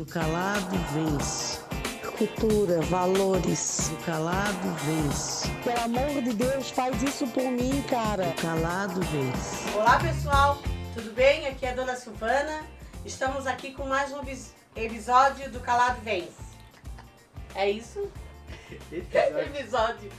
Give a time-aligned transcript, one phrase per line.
[0.00, 1.60] Do calado vence.
[2.16, 3.90] Cultura, valores.
[3.90, 5.46] Do calado vence.
[5.62, 8.24] Pelo amor de Deus, faz isso por mim, cara.
[8.24, 9.76] Do calado vence.
[9.76, 10.56] Olá pessoal,
[10.94, 11.46] tudo bem?
[11.48, 12.62] Aqui é a Dona Silvana.
[13.04, 14.22] Estamos aqui com mais um
[14.74, 16.32] episódio do Calado Vence.
[17.54, 18.10] É isso?
[18.90, 20.10] episódio.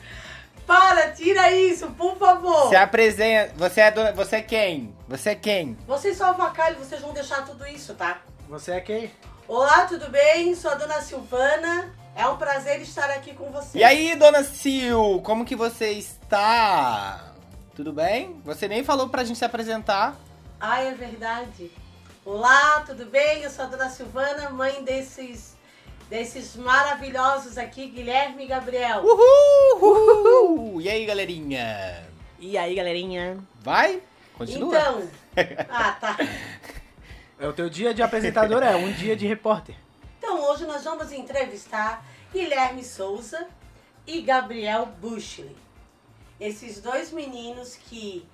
[0.67, 2.69] Para, tira isso, por favor.
[2.69, 3.55] Se apresenta.
[3.57, 4.95] Você é, dona- você é quem?
[5.07, 5.75] Você é quem?
[5.87, 8.21] Vocês só avacalham, vocês vão deixar tudo isso, tá?
[8.47, 9.11] Você é quem?
[9.53, 10.55] Olá, tudo bem?
[10.55, 11.93] Sou a Dona Silvana.
[12.15, 13.75] É um prazer estar aqui com vocês.
[13.75, 17.33] E aí, dona Sil, como que você está?
[17.75, 18.41] Tudo bem?
[18.45, 20.17] Você nem falou pra gente se apresentar.
[20.57, 21.69] Ai, é verdade.
[22.23, 23.43] Olá, tudo bem?
[23.43, 25.57] Eu sou a Dona Silvana, mãe desses,
[26.09, 29.03] desses maravilhosos aqui, Guilherme e Gabriel.
[29.03, 29.81] Uhul!
[29.81, 30.81] Uhul!
[30.81, 32.07] E aí, galerinha?
[32.39, 33.37] E aí, galerinha?
[33.59, 34.01] Vai?
[34.37, 34.77] Continua.
[34.77, 35.03] Então.
[35.69, 36.17] Ah, tá.
[37.41, 39.75] É o teu dia de apresentador, é um dia de repórter.
[40.19, 43.47] Então, hoje nós vamos entrevistar Guilherme Souza
[44.05, 45.55] e Gabriel Bushley.
[46.39, 48.27] Esses dois meninos que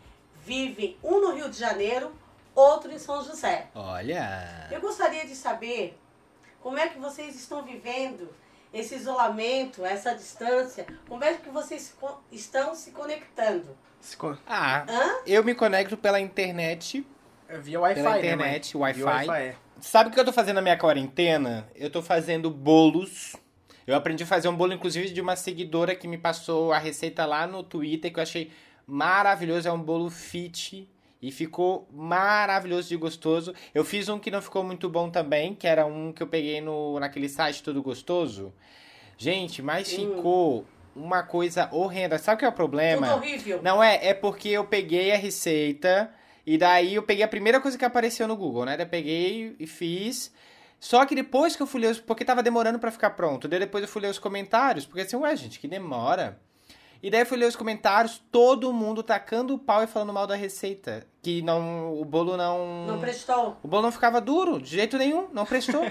[0.46, 2.12] vivem um no Rio de Janeiro,
[2.54, 3.68] outro em São José.
[3.74, 4.68] Olha.
[4.72, 5.98] Eu gostaria de saber
[6.62, 8.30] como é que vocês estão vivendo
[8.74, 11.96] esse isolamento, essa distância, como é que vocês
[12.32, 13.78] estão se conectando.
[14.02, 15.20] Se co- Ah, Hã?
[15.26, 17.06] eu me conecto pela internet.
[17.62, 18.78] Via Wi-Fi, Pela né, internet?
[18.78, 19.04] Wi-Fi.
[19.04, 19.56] Wi-Fi, é.
[19.80, 21.68] Sabe o que eu tô fazendo na minha quarentena?
[21.76, 23.36] Eu tô fazendo bolos.
[23.86, 27.26] Eu aprendi a fazer um bolo, inclusive, de uma seguidora que me passou a receita
[27.26, 28.52] lá no Twitter, que eu achei
[28.86, 29.68] maravilhoso.
[29.68, 30.90] É um bolo fit
[31.22, 33.54] e ficou maravilhoso de gostoso.
[33.74, 36.60] Eu fiz um que não ficou muito bom também, que era um que eu peguei
[36.60, 38.54] no, naquele site Tudo Gostoso.
[39.18, 42.18] Gente, mas ficou uma coisa horrenda.
[42.18, 43.08] Sabe o que é o problema?
[43.08, 43.62] Tudo horrível.
[43.64, 46.12] Não é, é porque eu peguei a receita
[46.48, 48.78] e daí eu peguei a primeira coisa que apareceu no Google, né?
[48.78, 50.32] Daí eu peguei e fiz.
[50.80, 53.50] Só que depois que eu fui ler, os, porque tava demorando pra ficar pronto.
[53.50, 56.40] Daí depois eu fui ler os comentários, porque assim, ué, gente, que demora.
[57.04, 60.26] E daí eu fui ler os comentários, todo mundo tacando o pau e falando mal
[60.26, 61.06] da receita.
[61.22, 62.86] Que não, o bolo não...
[62.88, 63.58] Não prestou?
[63.62, 65.82] O bolo não ficava duro, de jeito nenhum, não prestou.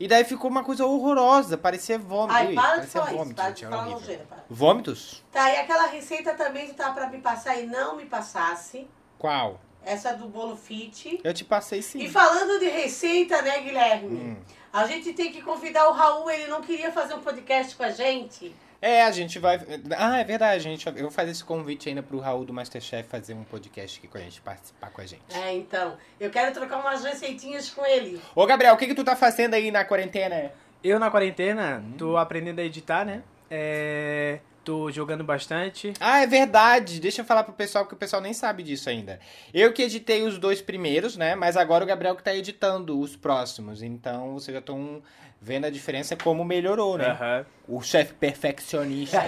[0.00, 2.34] e daí ficou uma coisa horrorosa, parecia vômito.
[2.34, 4.44] Ai, Ui, para de falar isso, vômito, para gente, de falar para.
[4.48, 5.22] Vômitos?
[5.30, 8.88] Tá, e aquela receita também que tá pra me passar e não me passasse.
[9.18, 9.60] Qual?
[9.84, 11.20] Essa do bolo fit.
[11.22, 12.00] Eu te passei sim.
[12.00, 14.16] E falando de receita, né, Guilherme?
[14.16, 14.36] Hum.
[14.72, 17.90] A gente tem que convidar o Raul, ele não queria fazer um podcast com a
[17.90, 18.54] gente.
[18.82, 19.60] É, a gente vai.
[19.96, 20.86] Ah, é verdade, gente.
[20.86, 24.16] Eu vou fazer esse convite ainda pro Raul do Masterchef fazer um podcast aqui com
[24.16, 25.22] a gente, participar com a gente.
[25.34, 25.98] É, então.
[26.18, 28.20] Eu quero trocar umas receitinhas com ele.
[28.34, 30.52] Ô, Gabriel, o que, que tu tá fazendo aí na quarentena?
[30.82, 33.22] Eu na quarentena, tô aprendendo a editar, né?
[33.50, 34.40] É...
[34.70, 35.92] Tô jogando bastante.
[35.98, 37.00] Ah, é verdade.
[37.00, 39.18] Deixa eu falar pro pessoal que o pessoal nem sabe disso ainda.
[39.52, 41.34] Eu que editei os dois primeiros, né?
[41.34, 43.82] Mas agora o Gabriel que tá editando os próximos.
[43.82, 45.02] Então vocês já estão
[45.40, 47.08] vendo a diferença como melhorou, né?
[47.08, 47.46] Aham.
[47.66, 49.20] O chefe perfeccionista.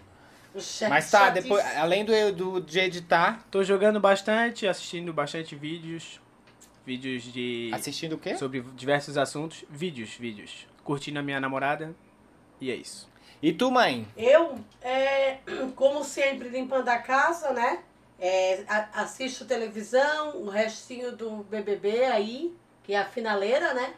[0.88, 6.18] Mas tá, depois, além do, do de editar, Tô jogando bastante, assistindo bastante vídeos.
[6.86, 7.70] Vídeos de...
[7.74, 8.38] assistindo o quê?
[8.38, 9.66] Sobre diversos assuntos.
[9.68, 10.66] Vídeos, vídeos.
[10.82, 11.94] Curtindo a minha namorada.
[12.58, 13.09] E é isso.
[13.42, 14.06] E tu, mãe?
[14.16, 15.38] Eu, é,
[15.74, 17.80] como sempre, limpando a casa, né?
[18.18, 18.62] É,
[18.92, 23.94] assisto televisão, o restinho do BBB aí, que é a finaleira, né?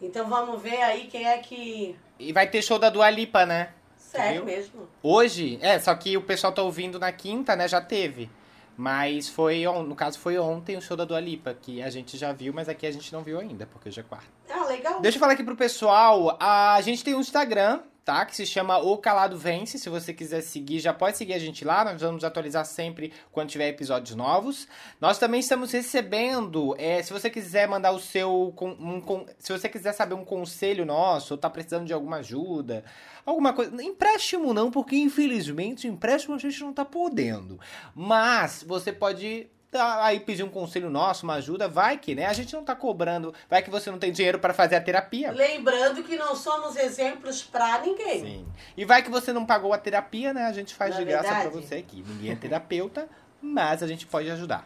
[0.00, 1.96] Então vamos ver aí quem é que...
[2.20, 3.70] E vai ter show da Dua Lipa, né?
[3.96, 4.88] Sério mesmo.
[5.02, 7.66] Hoje, é, só que o pessoal tá ouvindo na quinta, né?
[7.66, 8.30] Já teve.
[8.76, 12.16] Mas foi, on- no caso, foi ontem o show da Dua Lipa, que a gente
[12.16, 14.26] já viu, mas aqui a gente não viu ainda, porque hoje é quarta.
[14.48, 15.00] Ah, legal.
[15.00, 18.24] Deixa eu falar aqui pro pessoal, a gente tem um Instagram, tá?
[18.26, 19.78] Que se chama O Calado Vence.
[19.78, 21.84] Se você quiser seguir, já pode seguir a gente lá.
[21.84, 24.68] Nós vamos atualizar sempre quando tiver episódios novos.
[25.00, 29.68] Nós também estamos recebendo, é, se você quiser mandar o seu, um con- se você
[29.68, 32.84] quiser saber um conselho nosso, ou tá precisando de alguma ajuda,
[33.24, 37.58] alguma coisa, empréstimo não, porque infelizmente empréstimo a gente não tá podendo.
[37.94, 42.26] Mas você pode tá, aí pedir um conselho nosso, uma ajuda, vai que, né?
[42.26, 45.32] A gente não tá cobrando, vai que você não tem dinheiro para fazer a terapia.
[45.32, 48.20] Lembrando que não somos exemplos pra ninguém.
[48.20, 48.46] Sim.
[48.76, 50.44] E vai que você não pagou a terapia, né?
[50.46, 51.66] A gente faz Não é de graça pra verdade?
[51.66, 52.04] você aqui.
[52.06, 53.08] Ninguém é terapeuta,
[53.42, 54.64] mas a gente pode ajudar.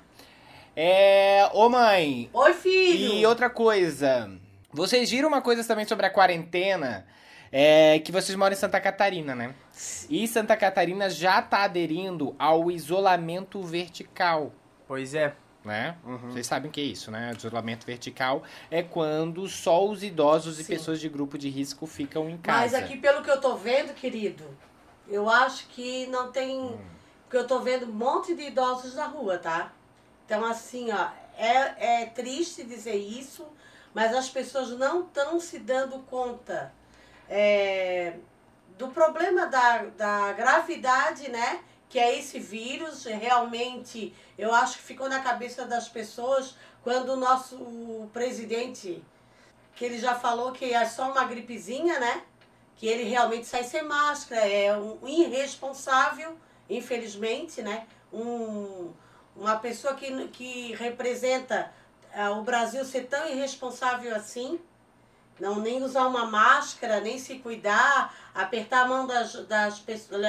[0.77, 1.49] É.
[1.55, 3.15] Ô mãe, Oi, filho.
[3.15, 4.31] e outra coisa.
[4.71, 7.07] Vocês viram uma coisa também sobre a quarentena?
[7.51, 9.55] É que vocês moram em Santa Catarina, né?
[10.11, 14.53] E Santa Catarina já tá aderindo ao isolamento vertical.
[14.89, 15.35] Pois é.
[15.65, 15.99] né?
[16.03, 16.33] Uhum.
[16.33, 17.33] Vocês sabem o que é isso, né?
[17.37, 20.73] Isolamento vertical é quando só os idosos e Sim.
[20.73, 22.61] pessoas de grupo de risco ficam em casa.
[22.61, 24.45] Mas aqui, pelo que eu tô vendo, querido,
[25.07, 26.59] eu acho que não tem.
[26.59, 26.79] Hum.
[27.25, 29.71] Porque eu tô vendo um monte de idosos na rua, tá?
[30.25, 33.47] Então, assim, ó, é, é triste dizer isso,
[33.93, 36.73] mas as pessoas não estão se dando conta
[37.29, 38.15] é,
[38.79, 41.61] do problema da, da gravidade, né?
[41.89, 43.05] Que é esse vírus.
[43.05, 49.03] Realmente, eu acho que ficou na cabeça das pessoas quando o nosso presidente,
[49.75, 52.23] que ele já falou que é só uma gripezinha, né?
[52.77, 56.39] Que ele realmente sai sem máscara, é um irresponsável,
[56.71, 57.87] infelizmente, né?
[58.13, 58.93] Um,
[59.37, 61.73] uma pessoa que, que representa
[62.15, 64.59] uh, o Brasil ser tão irresponsável assim,
[65.39, 70.23] não nem usar uma máscara, nem se cuidar, apertar a mão das, das pessoas,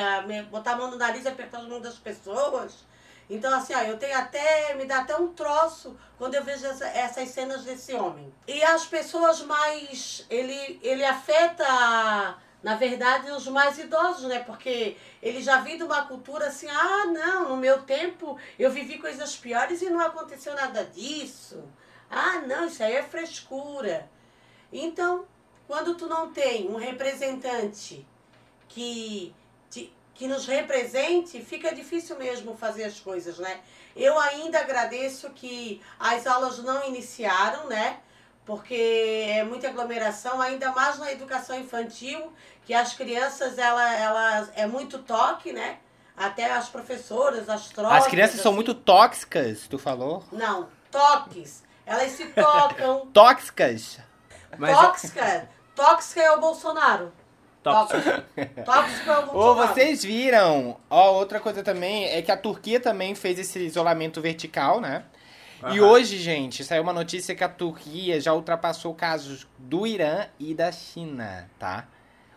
[0.49, 2.83] botar a mão no nariz e apertar a mão das pessoas.
[3.29, 6.87] Então, assim, ó, eu tenho até, me dá até um troço quando eu vejo essa,
[6.87, 8.33] essas cenas desse homem.
[8.47, 14.39] E as pessoas mais, ele, ele afeta na verdade, os mais idosos, né?
[14.39, 18.97] Porque ele já vem de uma cultura assim, ah, não, no meu tempo eu vivi
[18.97, 21.63] coisas piores e não aconteceu nada disso.
[22.09, 24.09] Ah, não, isso aí é frescura.
[24.73, 25.25] Então,
[25.69, 28.03] quando tu não tem um representante
[28.67, 29.31] que,
[29.69, 33.59] te, que nos represente, fica difícil mesmo fazer as coisas, né?
[33.95, 37.99] Eu ainda agradeço que as aulas não iniciaram, né?
[38.47, 42.33] porque é muita aglomeração, ainda mais na educação infantil,
[42.65, 45.77] que as crianças, ela, ela é muito toque, né?
[46.17, 48.05] Até as professoras, as trocas.
[48.05, 48.43] As crianças assim.
[48.43, 50.23] são muito tóxicas, tu falou?
[50.31, 51.63] Não, toques.
[51.85, 53.05] Elas se tocam.
[53.13, 53.99] tóxicas.
[54.57, 54.75] Mas...
[54.75, 55.47] Tóxica.
[55.79, 57.11] Tóxica é o Bolsonaro.
[57.63, 58.25] Tóxica.
[58.65, 59.37] Tóxica é o Bolsonaro.
[59.37, 64.19] Ou vocês viram, ó, outra coisa também é que a Turquia também fez esse isolamento
[64.19, 65.05] vertical, né?
[65.63, 65.73] Uhum.
[65.73, 70.53] E hoje, gente, saiu uma notícia que a Turquia já ultrapassou casos do Irã e
[70.53, 71.87] da China, tá?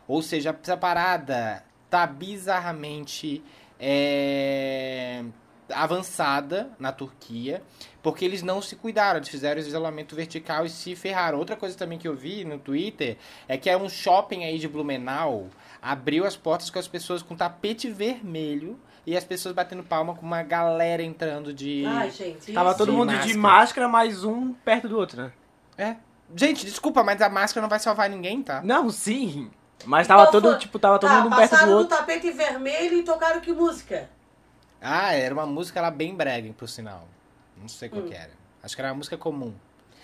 [0.06, 3.42] Ou seja, essa parada tá bizarramente
[3.78, 5.24] é,
[5.72, 7.62] avançada na Turquia,
[8.02, 11.38] porque eles não se cuidaram, eles fizeram isolamento vertical e se ferraram.
[11.38, 13.16] Outra coisa também que eu vi no Twitter
[13.48, 15.48] é que é um shopping aí de Blumenau
[15.82, 20.24] abriu as portas com as pessoas com tapete vermelho e as pessoas batendo palma com
[20.24, 21.84] uma galera entrando de.
[21.84, 22.52] Ai, gente.
[22.52, 23.32] Tava todo mundo máscara.
[23.32, 25.32] de máscara, mais um perto do outro, né?
[25.76, 25.96] É.
[26.34, 28.62] Gente, desculpa, mas a máscara não vai salvar ninguém, tá?
[28.62, 29.50] Não, sim.
[29.84, 31.84] Mas tava então, todo, tipo, tava todo tá, mundo perto do outro.
[31.84, 34.08] do tapete vermelho e tocaram que música?
[34.82, 37.06] Ah, era uma música lá bem brega, por sinal.
[37.56, 38.08] Não sei qual hum.
[38.08, 38.31] que era.
[38.62, 39.55] Acho que era uma música comum.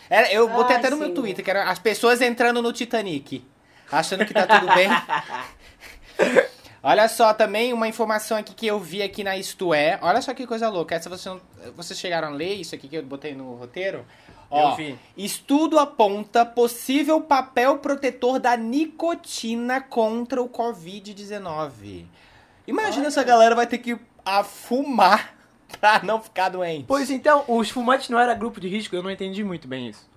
[0.09, 1.03] Era, eu botei Ai, até no sim.
[1.03, 3.45] meu Twitter, que era as pessoas entrando no Titanic.
[3.91, 4.89] Achando que tá tudo bem.
[6.83, 9.99] Olha só, também uma informação aqui que eu vi aqui na Isto É.
[10.01, 10.95] Olha só que coisa louca.
[10.95, 11.41] Essa você não,
[11.77, 14.07] vocês chegaram a ler isso aqui que eu botei no roteiro?
[14.51, 14.99] Ó, eu vi.
[15.17, 22.07] Estudo aponta possível papel protetor da nicotina contra o Covid-19.
[22.67, 23.09] Imagina Olha.
[23.09, 23.99] essa galera vai ter que
[24.45, 25.35] fumar
[25.81, 26.85] pra não ficar doente.
[26.87, 30.09] Pois então, os fumantes não era grupo de risco, eu não entendi muito bem isso.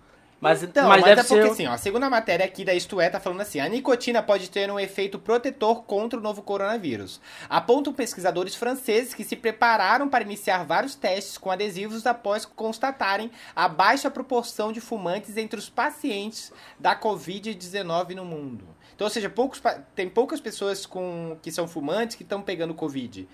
[0.42, 1.52] Mas, então, mas, mas é porque ser...
[1.52, 4.50] assim, ó, a segunda matéria aqui da Isto É tá falando assim, a nicotina pode
[4.50, 7.22] ter um efeito protetor contra o novo coronavírus.
[7.48, 13.68] Apontam pesquisadores franceses que se prepararam para iniciar vários testes com adesivos após constatarem a
[13.68, 18.66] baixa proporção de fumantes entre os pacientes da Covid-19 no mundo.
[18.96, 19.62] Então, ou seja, poucos,
[19.94, 23.28] tem poucas pessoas com, que são fumantes que estão pegando Covid.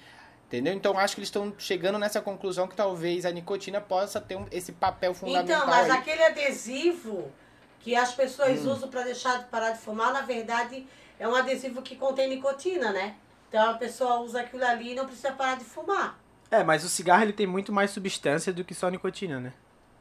[0.48, 0.74] Entendeu?
[0.74, 4.46] Então acho que eles estão chegando nessa conclusão que talvez a nicotina possa ter um,
[4.50, 5.58] esse papel fundamental.
[5.58, 5.98] Então, mas aí.
[5.98, 7.30] aquele adesivo
[7.82, 8.72] que as pessoas hum.
[8.72, 10.88] usam para deixar de parar de fumar, na verdade,
[11.20, 13.16] é um adesivo que contém nicotina, né?
[13.50, 16.18] Então a pessoa usa aquilo ali e não precisa parar de fumar.
[16.50, 19.54] É, mas o cigarro ele tem muito mais substância do que só nicotina, né?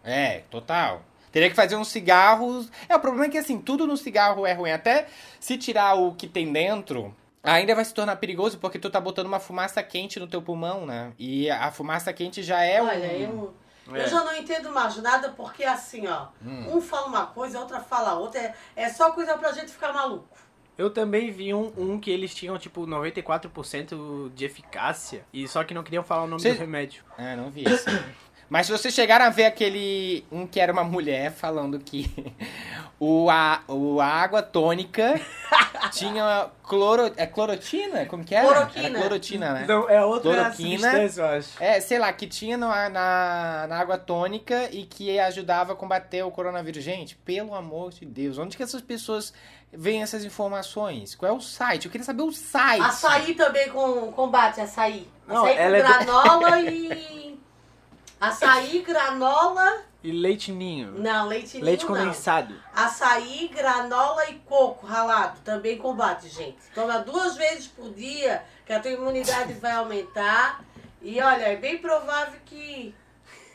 [0.04, 1.02] É, total.
[1.32, 2.70] Teria que fazer uns cigarros.
[2.88, 4.70] É, o problema é que assim, tudo no cigarro é ruim.
[4.70, 5.09] Até
[5.40, 7.14] se tirar o que tem dentro,
[7.54, 10.84] ainda vai se tornar perigoso porque tu tá botando uma fumaça quente no teu pulmão,
[10.84, 11.12] né?
[11.18, 13.52] E a fumaça quente já é Olha, um...
[13.88, 14.02] eu, é.
[14.02, 16.76] eu já não entendo mais nada porque assim, ó, hum.
[16.76, 19.92] um fala uma coisa, a outra fala outra, é, é só coisa pra gente ficar
[19.92, 20.36] maluco.
[20.76, 25.72] Eu também vi um, um que eles tinham, tipo, 94% de eficácia, e só que
[25.72, 26.52] não queriam falar o nome Cê...
[26.52, 27.02] do remédio.
[27.16, 27.86] É, não vi isso.
[28.48, 30.24] Mas se vocês chegaram a ver aquele.
[30.30, 32.08] Um que era uma mulher falando que
[32.98, 35.20] o, a, o a água tônica
[35.92, 38.06] tinha cloro, é clorotina?
[38.06, 38.46] Como que era?
[38.46, 38.86] Cloroquina.
[38.86, 39.64] Era clorotina, né?
[39.66, 41.62] Não, é outra Cloroquina, eu acho.
[41.62, 46.22] É, sei lá, que tinha no, na, na água tônica e que ajudava a combater
[46.22, 46.84] o coronavírus.
[46.84, 49.32] Gente, pelo amor de Deus, onde que essas pessoas
[49.72, 51.14] veem essas informações?
[51.16, 51.86] Qual é o site?
[51.86, 52.82] Eu queria saber o site.
[52.82, 55.08] Açaí também com, combate, açaí.
[55.26, 56.70] Não, açaí com granola é...
[56.70, 57.25] e
[58.20, 59.82] Açaí, granola.
[60.02, 60.92] E leite ninho.
[60.92, 61.64] Não, leite ninho.
[61.64, 62.54] Leite condensado.
[62.54, 62.85] Não.
[62.85, 65.40] Açaí, granola e coco ralado.
[65.40, 66.58] Também combate, gente.
[66.75, 70.64] Toma duas vezes por dia, que a tua imunidade vai aumentar.
[71.02, 72.94] E olha, é bem provável que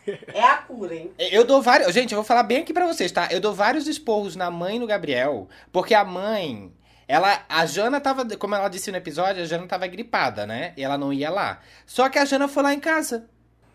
[0.34, 1.12] É a cura, hein?
[1.18, 1.94] Eu dou vários.
[1.94, 3.27] Gente, eu vou falar bem aqui pra vocês, tá?
[3.32, 6.72] Eu dou vários esporros na mãe e no Gabriel, porque a mãe.
[7.08, 10.72] Ela, a Jana tava, como ela disse no episódio, a Jana tava gripada, né?
[10.77, 11.60] E ela não ia lá.
[11.86, 13.30] Só que a Jana foi lá em casa.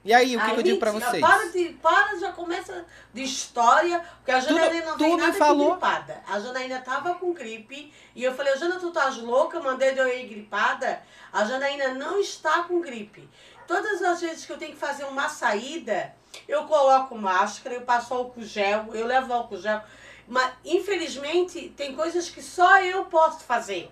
[0.07, 1.21] E aí, o que, Aí, que eu digo pra mentira, vocês?
[1.21, 6.23] Para, de, para, já começa de história, porque a Janaína não me nada falou- gripada.
[6.29, 9.59] A Janaína tava com gripe e eu falei, Jana, tu estás louca?
[9.59, 11.03] Mandei de eu ir gripada.
[11.33, 13.29] A Janaína não está com gripe.
[13.67, 16.15] Todas as vezes que eu tenho que fazer uma saída,
[16.47, 19.83] eu coloco máscara, eu passo álcool gel, eu levo álcool gel.
[20.29, 23.91] Mas, infelizmente, tem coisas que só eu posso fazer.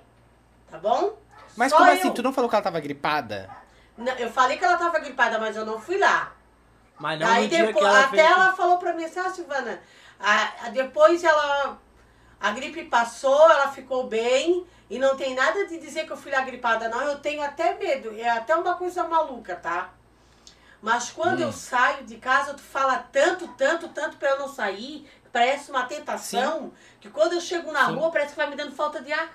[0.71, 1.16] Tá bom?
[1.56, 1.94] Mas Só como eu.
[1.94, 2.12] assim?
[2.12, 3.49] Tu não falou que ela tava gripada?
[3.96, 6.32] Não, eu falei que ela tava gripada, mas eu não fui lá.
[6.98, 8.30] Mas não Aí no dia depois, ela até fez...
[8.30, 9.80] ela falou pra mim assim, ah, Silvana,
[10.18, 11.78] a- a- depois ela.
[12.40, 14.66] A gripe passou, ela ficou bem.
[14.90, 17.00] E não tem nada de dizer que eu fui lá gripada, não.
[17.02, 18.14] Eu tenho até medo.
[18.18, 19.88] É até uma coisa maluca, tá?
[20.82, 21.44] Mas quando Hum.
[21.44, 25.08] eu saio de casa, tu fala tanto, tanto, tanto pra eu não sair.
[25.32, 26.70] Parece uma tentação.
[27.00, 27.94] Que quando eu chego na Sim.
[27.96, 29.32] rua, parece que vai me dando falta de ar.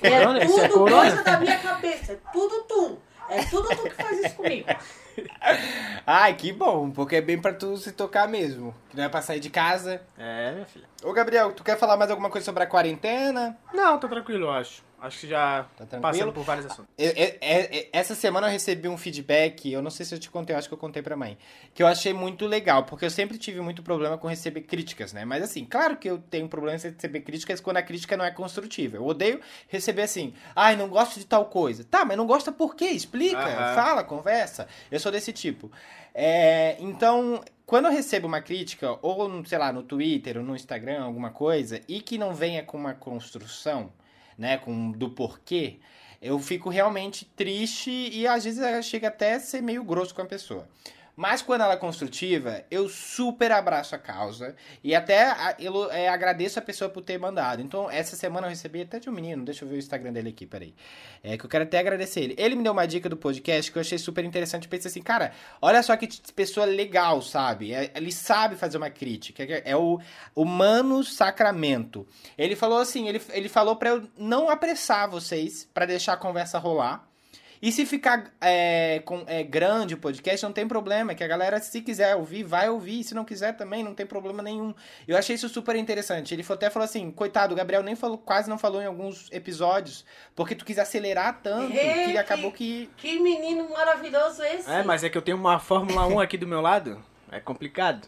[0.00, 0.08] É?
[0.08, 1.00] É Isso é tudo corona?
[1.02, 2.12] coisa da minha cabeça.
[2.12, 2.98] É tudo tu.
[3.28, 4.66] É tudo tu que faz isso comigo.
[6.06, 8.74] Ai, que bom, porque é bem pra tu se tocar mesmo.
[8.90, 10.02] Que não é pra sair de casa.
[10.18, 10.86] É, minha filha.
[11.02, 13.56] Ô, Gabriel, tu quer falar mais alguma coisa sobre a quarentena?
[13.72, 14.82] Não, tô tranquilo, eu acho.
[15.04, 16.90] Acho que já Tá passando por vários assuntos.
[16.96, 20.54] É- é- essa semana eu recebi um feedback, eu não sei se eu te contei,
[20.54, 21.36] eu acho que eu contei pra mãe,
[21.74, 25.26] que eu achei muito legal, porque eu sempre tive muito problema com receber críticas, né?
[25.26, 28.30] Mas assim, claro que eu tenho problema em receber críticas quando a crítica não é
[28.30, 28.96] construtiva.
[28.96, 31.84] Eu odeio receber assim, ai, não gosto de tal coisa.
[31.84, 32.86] Tá, mas não gosta por quê?
[32.86, 33.74] Explica, Aham.
[33.74, 34.66] fala, conversa.
[34.90, 35.70] Eu sou desse tipo.
[36.14, 41.02] É, então, quando eu recebo uma crítica, ou, sei lá, no Twitter ou no Instagram,
[41.02, 43.92] alguma coisa, e que não venha com uma construção,
[44.38, 45.78] né, com do porquê,
[46.20, 50.22] eu fico realmente triste e às vezes eh, chega até a ser meio grosso com
[50.22, 50.66] a pessoa.
[51.16, 56.58] Mas quando ela é construtiva, eu super abraço a causa e até eu eh, agradeço
[56.58, 57.62] a pessoa por ter mandado.
[57.62, 60.30] Então, essa semana eu recebi até de um menino, deixa eu ver o Instagram dele
[60.30, 60.74] aqui, peraí.
[61.22, 62.34] É que eu quero até agradecer ele.
[62.36, 64.66] Ele me deu uma dica do podcast que eu achei super interessante.
[64.66, 67.72] Pensei assim, cara, olha só que pessoa legal, sabe?
[67.72, 69.42] É- Ele sabe fazer uma crítica.
[69.44, 70.00] É é o,
[70.34, 72.06] o Mano Sacramento.
[72.36, 76.58] Ele falou assim, ele, ele falou pra eu não apressar vocês pra deixar a conversa
[76.58, 77.08] rolar.
[77.64, 81.14] E se ficar é, com, é, grande o podcast, não tem problema.
[81.14, 83.02] Que a galera, se quiser ouvir, vai ouvir.
[83.02, 84.74] Se não quiser também, não tem problema nenhum.
[85.08, 86.34] Eu achei isso super interessante.
[86.34, 90.04] Ele até falou assim: coitado, o Gabriel nem falou, quase não falou em alguns episódios.
[90.36, 92.90] Porque tu quis acelerar tanto É, que que- acabou que.
[92.98, 94.70] Que menino maravilhoso esse.
[94.70, 97.02] É, mas é que eu tenho uma Fórmula 1 aqui do meu lado.
[97.32, 98.06] É complicado.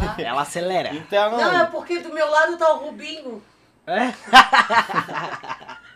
[0.00, 0.14] Ah.
[0.18, 0.94] Ela acelera.
[0.94, 1.32] Então.
[1.36, 3.42] Não, é porque do meu lado tá o Rubinho.
[3.86, 4.14] É?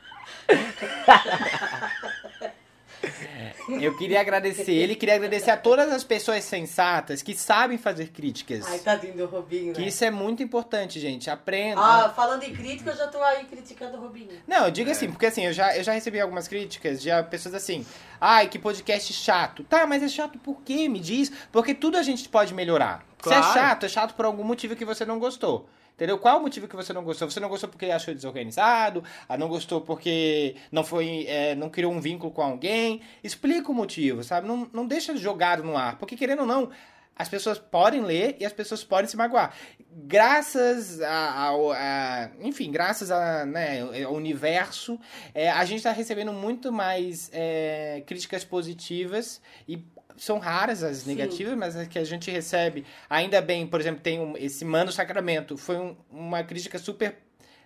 [3.69, 8.67] Eu queria agradecer ele, queria agradecer a todas as pessoas sensatas que sabem fazer críticas.
[8.69, 9.88] Ai, tadinho do Rubinho, Que né?
[9.88, 11.29] isso é muito importante, gente.
[11.31, 11.81] Aprenda.
[11.81, 14.31] Ah, falando em crítica, eu já tô aí criticando o Rubinho.
[14.47, 17.55] Não, eu digo assim, porque assim, eu já, eu já recebi algumas críticas de pessoas
[17.55, 17.85] assim,
[18.21, 19.65] ai, que podcast chato.
[19.65, 20.88] Tá, mas é chato por quê?
[20.88, 21.31] Me diz.
[21.53, 23.05] Porque tudo a gente pode melhorar.
[23.23, 23.53] Se é Claro.
[23.55, 25.69] chato, é chato por algum motivo que você não gostou.
[25.97, 26.19] Entendeu?
[26.19, 27.29] Qual o motivo que você não gostou?
[27.31, 29.03] Você não gostou porque achou desorganizado?
[29.26, 33.00] Ah, não gostou porque não foi, é, não criou um vínculo com alguém?
[33.25, 34.47] Explica o motivo, sabe?
[34.47, 35.97] Não, não deixa jogado no ar.
[35.97, 36.71] Porque querendo ou não,
[37.19, 39.55] as pessoas podem ler e as pessoas podem se magoar.
[39.91, 45.00] Graças a, ao- a- enfim, graças a, né, ao universo,
[45.35, 49.83] é, a gente está recebendo muito mais é, críticas positivas e
[50.16, 51.11] são raras as Sim.
[51.14, 54.90] negativas, mas as que a gente recebe, ainda bem, por exemplo, tem um- esse Mano
[54.92, 57.18] Sacramento, foi um- uma crítica super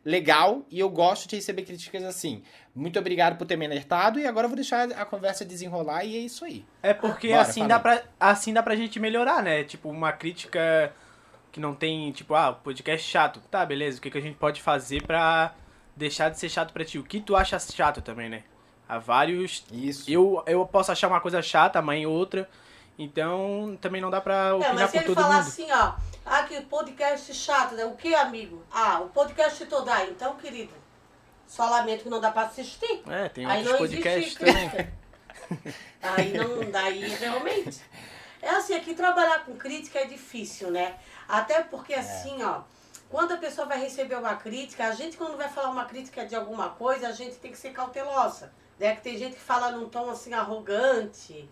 [0.04, 2.42] legal e eu gosto de receber críticas assim.
[2.74, 6.16] Muito obrigado por ter me alertado e agora eu vou deixar a conversa desenrolar e
[6.16, 6.64] é isso aí.
[6.82, 9.62] É porque Bora, assim, dá pra, assim dá pra gente melhorar, né?
[9.64, 10.92] Tipo, uma crítica
[11.52, 13.40] que não tem, tipo, ah, podcast chato.
[13.50, 15.54] Tá, beleza, o que, que a gente pode fazer pra
[15.96, 16.98] deixar de ser chato pra ti?
[16.98, 18.44] O que tu acha chato também, né?
[18.90, 19.64] Há vários.
[19.70, 20.10] Isso.
[20.10, 22.48] Eu, eu posso achar uma coisa chata, a mãe outra.
[22.98, 25.46] Então também não dá pra É, opinar mas se por ele todo falar mundo.
[25.48, 25.92] assim, ó,
[26.26, 27.84] ah, que podcast chato, né?
[27.84, 28.62] O que, amigo?
[28.70, 29.88] Ah, o podcast todo.
[29.88, 30.74] Ah, então, querido,
[31.46, 33.02] só lamento que não dá pra assistir.
[33.08, 34.68] É, tem Aí outros não podcasts existe também.
[34.70, 34.92] crítica.
[36.02, 37.80] Aí não, daí realmente.
[38.42, 40.96] É assim, aqui trabalhar com crítica é difícil, né?
[41.28, 42.62] Até porque assim, ó,
[43.08, 46.34] quando a pessoa vai receber uma crítica, a gente quando vai falar uma crítica de
[46.34, 48.52] alguma coisa, a gente tem que ser cautelosa.
[48.80, 48.96] Né?
[48.96, 51.48] Que tem gente que fala num tom assim arrogante.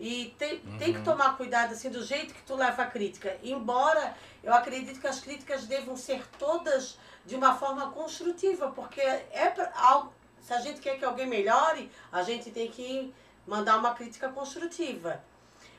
[0.00, 3.38] E tem, tem que tomar cuidado assim do jeito que tu leva a crítica.
[3.40, 9.48] Embora eu acredito que as críticas devam ser todas de uma forma construtiva, porque é
[9.54, 13.14] pra, algo, se a gente quer que alguém melhore, a gente tem que
[13.46, 15.22] mandar uma crítica construtiva.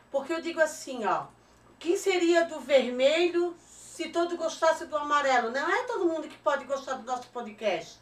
[0.10, 1.26] Porque eu digo assim, ó,
[1.78, 5.52] quem seria do vermelho se todo gostasse do amarelo?
[5.52, 8.00] Não é todo mundo que pode gostar do nosso podcast.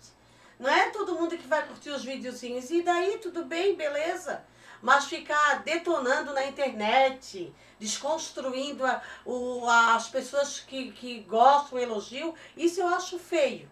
[0.61, 2.69] Não é todo mundo que vai curtir os videozinhos.
[2.69, 4.43] E daí, tudo bem, beleza.
[4.79, 12.79] Mas ficar detonando na internet, desconstruindo a, o, as pessoas que, que gostam, elogio, isso
[12.79, 13.67] eu acho feio,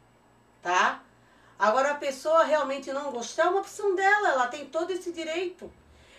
[0.63, 1.03] tá?
[1.59, 5.71] Agora, a pessoa realmente não gostar é uma opção dela, ela tem todo esse direito.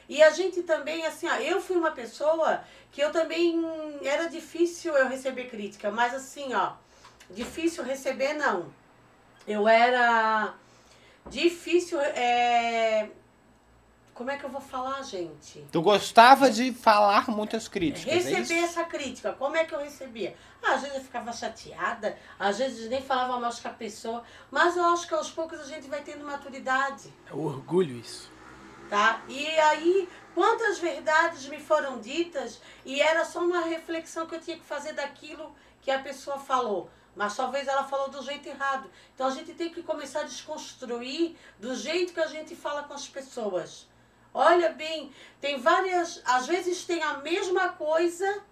[0.09, 2.63] E a gente também, assim, ó, eu fui uma pessoa
[2.93, 3.61] que eu também
[4.05, 6.75] era difícil eu receber crítica, mas assim, ó,
[7.29, 8.73] difícil receber não.
[9.47, 10.55] Eu era
[11.29, 13.09] difícil, é...
[14.15, 15.65] como é que eu vou falar, gente?
[15.73, 18.65] Tu gostava de falar muitas críticas, é Receber isso?
[18.65, 20.37] essa crítica, como é que eu recebia?
[20.63, 24.77] Ah, às vezes eu ficava chateada, às vezes nem falava mais com a pessoa, mas
[24.77, 28.31] eu acho que aos poucos a gente vai tendo maturidade É orgulho isso.
[28.91, 29.23] tá?
[29.27, 34.59] E aí, quantas verdades me foram ditas e era só uma reflexão que eu tinha
[34.59, 36.91] que fazer daquilo que a pessoa falou.
[37.15, 38.91] Mas talvez ela falou do jeito errado.
[39.15, 42.95] Então a gente tem que começar a desconstruir do jeito que a gente fala com
[42.95, 43.89] as pessoas.
[44.33, 46.23] Olha bem, tem várias.
[46.25, 48.43] Às vezes tem a mesma coisa,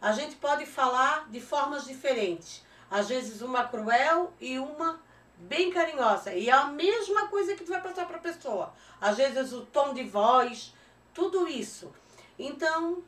[0.00, 2.64] a gente pode falar de formas diferentes.
[2.90, 5.00] Às vezes uma cruel e uma
[5.36, 6.32] bem carinhosa.
[6.32, 8.72] E é a mesma coisa que tu vai passar para a pessoa.
[9.00, 10.74] Às vezes o tom de voz,
[11.12, 11.92] tudo isso.
[12.38, 13.02] Então,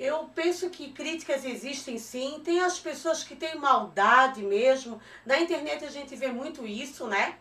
[0.00, 2.40] eu penso que críticas existem sim.
[2.42, 4.98] Tem as pessoas que têm maldade mesmo.
[5.26, 7.34] Na internet a gente vê muito isso, né?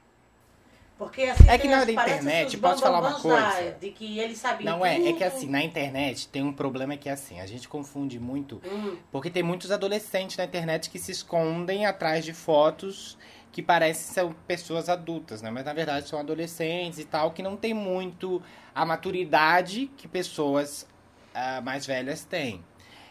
[0.98, 3.72] Porque assim, É que na internet, os posso falar uma bambambãs da- coisa?
[3.80, 7.08] de que eles sabem Não é, é que assim, na internet tem um problema que
[7.08, 8.98] é assim, a gente confunde muito, Hum.
[9.10, 13.18] porque tem muitos adolescentes na internet que se escondem atrás de fotos
[13.50, 15.50] que parecem ser pessoas adultas, né?
[15.50, 18.44] Mas na verdade são adolescentes e tal, que não tem muito
[18.75, 20.86] a maturidade que pessoas
[21.33, 22.63] ah, mais velhas têm.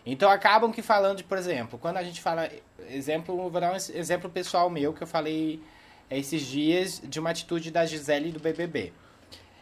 [0.06, 2.48] Então acabam que falando, de, por exemplo, quando a gente fala,
[2.88, 5.62] exemplo, vou dar um ex- exemplo pessoal meu que eu falei
[6.10, 8.92] esses dias de uma atitude da Gisele do BBB.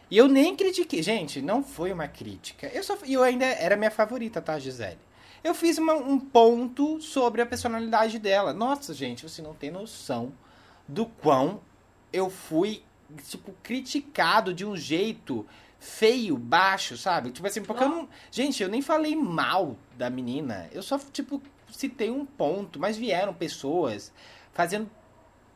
[0.09, 1.03] E eu nem critiquei.
[1.03, 2.67] Gente, não foi uma crítica.
[2.73, 4.97] Eu, só, eu ainda era minha favorita, tá, Gisele?
[5.43, 8.53] Eu fiz uma- um ponto sobre a personalidade dela.
[8.53, 10.31] Nossa, gente, você não tem noção
[10.87, 11.59] do quão
[12.13, 12.81] eu fui,
[13.29, 15.45] tipo, criticado de um jeito
[15.79, 17.31] feio, baixo, sabe?
[17.31, 18.09] Tipo assim, porque eu não.
[18.31, 20.69] Gente, eu nem falei mal da menina.
[20.71, 22.79] Eu só, tipo, citei um ponto.
[22.79, 24.11] Mas vieram pessoas
[24.53, 24.89] fazendo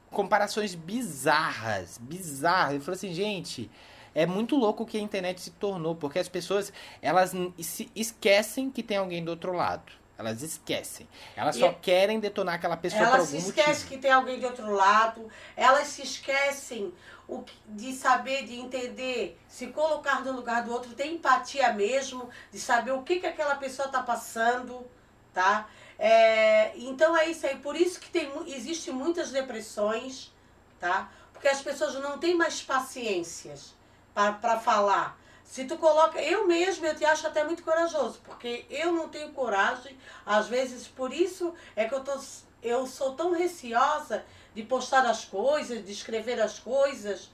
[0.09, 2.75] comparações bizarras, bizarras.
[2.75, 3.69] Eu falei assim, gente,
[4.13, 8.69] é muito louco o que a internet se tornou, porque as pessoas, elas se esquecem
[8.69, 10.00] que tem alguém do outro lado.
[10.21, 11.07] Elas esquecem.
[11.35, 13.89] Elas só E- querem detonar aquela pessoa por Elas algum se esquecem motivo.
[13.89, 16.93] que tem alguém de outro lado, elas se esquecem
[17.27, 22.59] o de saber, de entender, se colocar no lugar do outro, ter empatia mesmo, de
[22.59, 24.85] saber o que, que aquela pessoa está passando,
[25.33, 25.67] tá?
[25.97, 30.33] É, então é isso aí, por isso que tem, existe muitas depressões,
[30.79, 31.09] tá?
[31.31, 33.73] Porque as pessoas não têm mais paciências
[34.13, 35.17] para falar.
[35.51, 39.33] Se tu coloca, eu mesmo eu te acho até muito corajoso, porque eu não tenho
[39.33, 42.17] coragem, às vezes por isso é que eu tô
[42.63, 44.23] eu sou tão receosa
[44.55, 47.29] de postar as coisas, de escrever as coisas.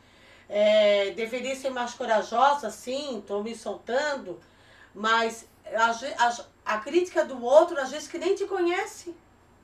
[0.50, 4.40] É, deveria ser mais corajosa, sim, estou me soltando,
[4.96, 5.46] mas
[6.02, 9.16] ve- as- a crítica do outro, às vezes, que nem te conhece.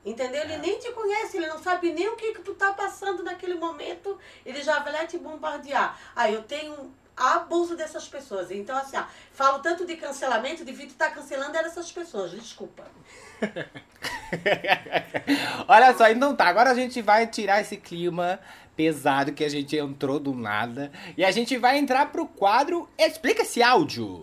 [0.04, 0.42] Entendeu?
[0.42, 3.54] Ele nem te conhece, ele não sabe nem o que, que tu tá passando naquele
[3.54, 5.98] momento, ele já vai lá te bombardear.
[6.14, 8.50] Ah, eu tenho abuso dessas pessoas.
[8.50, 12.84] Então, assim, ó, falo tanto de cancelamento, devia estar cancelando essas pessoas, desculpa.
[15.68, 16.46] Olha só, então tá.
[16.46, 18.40] Agora a gente vai tirar esse clima
[18.76, 20.90] pesado que a gente entrou do nada.
[21.16, 24.20] E a gente vai entrar pro quadro Explica esse áudio.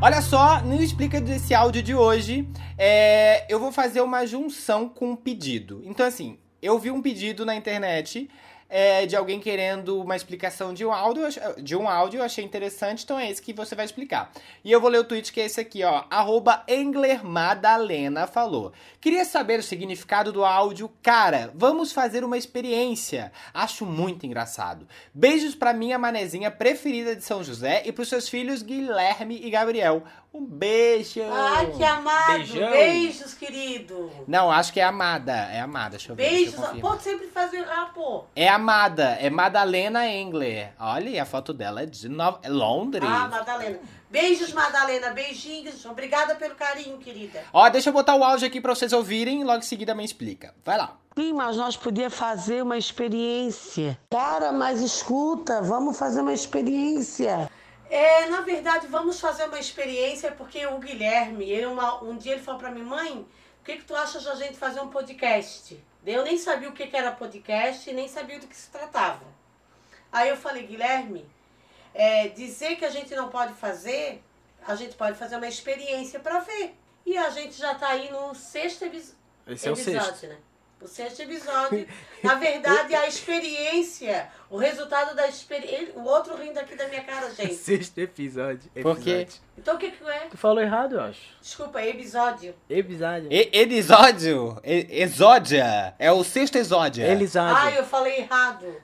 [0.00, 5.12] Olha só, no Explica desse áudio de hoje, é, eu vou fazer uma junção com
[5.12, 5.80] um pedido.
[5.82, 8.28] Então, assim, eu vi um pedido na internet
[8.68, 11.22] é, de alguém querendo uma explicação de um áudio,
[11.62, 14.32] de um áudio, eu achei interessante, então é esse que você vai explicar.
[14.64, 18.72] E eu vou ler o tweet que é esse aqui, ó, arroba Engler Madalena falou.
[19.00, 23.30] Queria saber o significado do áudio, cara, vamos fazer uma experiência.
[23.52, 24.88] Acho muito engraçado.
[25.12, 30.02] Beijos pra minha manezinha preferida de São José e pros seus filhos Guilherme e Gabriel.
[30.34, 31.20] Um beijo!
[31.30, 32.32] Ai, que amado!
[32.38, 32.70] Beijão.
[32.72, 34.10] Beijos, querido!
[34.26, 35.32] Não, acho que é amada.
[35.32, 36.24] É amada, deixa eu ver.
[36.24, 36.56] deixa eu Beijos!
[36.56, 36.92] confirmar.
[36.92, 38.24] Pô, sempre faz o errar, pô!
[38.34, 40.72] É amada, é Madalena Engler.
[40.76, 42.40] Olha, e a foto dela é de Nova...
[42.42, 43.08] é Londres.
[43.08, 43.78] Ah, Madalena.
[44.10, 45.10] Beijos, Madalena.
[45.10, 45.84] Beijinhos.
[45.86, 47.44] Obrigada pelo carinho, querida.
[47.52, 50.52] Ó, deixa eu botar o áudio aqui pra vocês ouvirem logo em seguida me explica.
[50.64, 50.96] Vai lá.
[51.16, 53.96] Sim, mas nós podíamos fazer uma experiência.
[54.10, 57.48] Cara, mas escuta, vamos fazer uma experiência.
[57.90, 62.42] É, na verdade, vamos fazer uma experiência, porque o Guilherme, ele uma- um dia ele
[62.42, 63.18] falou pra mim, mãe,
[63.60, 65.82] o que, que tu achas da gente fazer um podcast?
[66.06, 69.24] Eu nem sabia o que, que era podcast e nem sabia do que se tratava.
[70.12, 71.28] Aí eu falei, Guilherme,
[71.94, 74.22] é, dizer que a gente não pode fazer,
[74.66, 76.74] a gente pode fazer uma experiência pra ver.
[77.06, 79.16] E a gente já tá aí no sexto episódio.
[79.46, 80.26] Esse é o sexto.
[80.26, 80.38] né?
[80.84, 81.88] O sexto episódio.
[82.22, 85.94] Na verdade, a experiência, o resultado da experiência.
[85.96, 87.54] O outro rindo aqui da minha cara, gente.
[87.54, 88.70] Sexto episódio.
[88.82, 89.10] Por quê?
[89.22, 89.42] episódio.
[89.56, 90.18] Então o que, que é?
[90.30, 91.20] Tu falou errado, eu acho.
[91.40, 92.54] Desculpa, episódio.
[92.68, 93.28] Episódio.
[93.32, 94.60] E- episódio?
[94.62, 95.94] E- exódia.
[95.98, 97.06] É o sexto exódia.
[97.06, 97.78] Ah, Elisódio.
[97.78, 98.76] eu falei errado.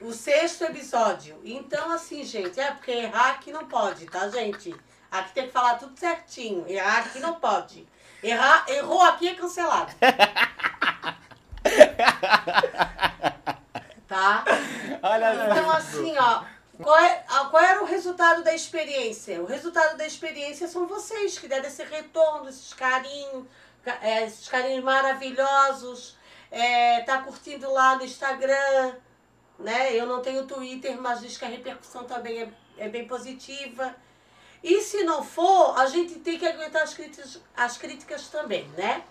[0.00, 1.38] O sexto episódio.
[1.44, 4.74] Então, assim, gente, é porque errar aqui não pode, tá, gente?
[5.10, 6.64] Aqui tem que falar tudo certinho.
[6.66, 7.86] Errar aqui não pode.
[8.22, 9.92] Errar, errou aqui é cancelado.
[14.08, 14.44] tá?
[15.02, 15.48] Olha.
[15.50, 16.44] Então, assim, ó.
[16.82, 19.40] Qual, é, qual era o resultado da experiência?
[19.40, 23.44] O resultado da experiência são vocês que deram esse retorno, esses carinhos,
[23.84, 26.16] ca- é, esses carinhos maravilhosos.
[26.50, 28.94] É, tá curtindo lá no Instagram,
[29.58, 29.94] né?
[29.94, 33.94] Eu não tenho Twitter, mas diz que a repercussão também é, é bem positiva.
[34.62, 39.02] E se não for, a gente tem que aguentar as críticas, as críticas também, né?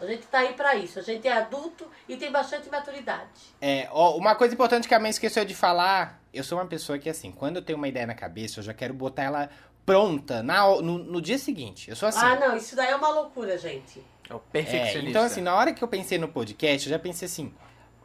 [0.00, 0.98] A gente tá aí pra isso.
[0.98, 3.28] A gente é adulto e tem bastante maturidade.
[3.60, 6.98] É, ó, uma coisa importante que a mãe esqueceu de falar, eu sou uma pessoa
[6.98, 9.50] que, assim, quando eu tenho uma ideia na cabeça, eu já quero botar ela
[9.84, 11.90] pronta na, no, no dia seguinte.
[11.90, 12.20] Eu sou assim.
[12.22, 14.02] Ah, não, isso daí é uma loucura, gente.
[14.28, 15.10] É o É, perfeccionista.
[15.10, 17.52] então, assim, na hora que eu pensei no podcast, eu já pensei assim.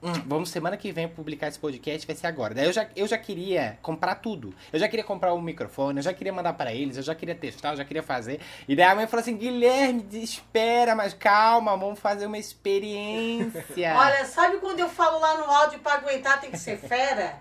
[0.03, 2.53] "Hum, vamos semana que vem publicar esse podcast, vai ser agora.
[2.53, 4.53] Daí eu já, eu já queria comprar tudo.
[4.71, 7.33] Eu já queria comprar um microfone, eu já queria mandar pra eles, eu já queria
[7.35, 8.39] testar, eu já queria fazer.
[8.67, 13.93] E daí a mãe falou assim: Guilherme, espera, mas calma, vamos fazer uma experiência.
[13.97, 17.39] Olha, sabe quando eu falo lá no áudio pra aguentar tem que ser fera?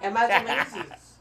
[0.00, 1.12] É mais ou menos isso.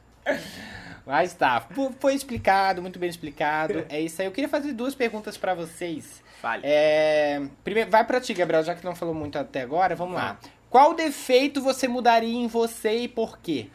[1.05, 3.85] Mas tá, Fo- foi explicado, muito bem explicado.
[3.89, 4.27] É isso aí.
[4.27, 6.21] Eu queria fazer duas perguntas pra vocês.
[6.41, 6.61] Fale.
[6.65, 10.37] É, primeiro, vai pra ti, Gabriel, já que não falou muito até agora, vamos lá.
[10.71, 13.67] Qual defeito você mudaria em você e por quê?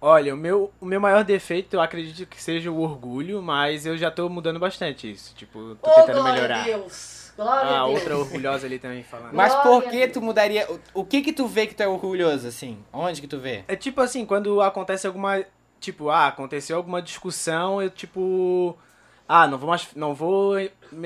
[0.00, 3.96] Olha, o meu, o meu maior defeito eu acredito que seja o orgulho, mas eu
[3.98, 5.34] já tô mudando bastante isso.
[5.36, 6.60] Tipo, tô Ô, tentando glória melhorar.
[6.60, 7.32] a Deus.
[7.36, 7.98] Glória Ah, a Deus.
[7.98, 9.32] outra orgulhosa ali também falando.
[9.34, 10.66] Mas Glória por que tu mudaria?
[10.72, 12.78] o- O que que tu vê que tu é orgulhoso, assim?
[12.92, 13.64] Onde que tu vê?
[13.68, 15.44] É tipo assim, quando acontece alguma.
[15.78, 18.76] Tipo, ah, aconteceu alguma discussão, eu tipo.
[19.28, 19.88] Ah, não vou mais.
[19.94, 20.58] Não vou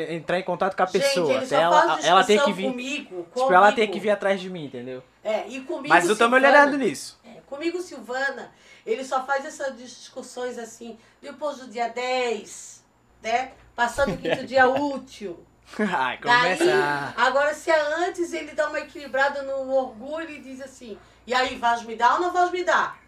[0.08, 1.26] entrar em contato com a pessoa.
[1.26, 2.70] Gente, ele até só ela, faz ela tem que vir.
[2.70, 3.92] comigo, Tipo, ela tem comigo.
[3.94, 5.02] que vir atrás de mim, entendeu?
[5.24, 7.18] É, e comigo, Mas eu tô Silvana- melhorando nisso.
[7.24, 8.52] É, comigo, Silvana,
[8.84, 12.82] ele só faz essas discussões assim, depois do dia 10,
[13.22, 13.52] né?
[13.76, 15.44] Passando o quinto dia útil.
[15.78, 17.14] Ai, começa.
[17.16, 21.56] agora se é antes, ele dá uma equilibrada no orgulho e diz assim, e aí,
[21.56, 22.98] vais me dar ou não vais me dar?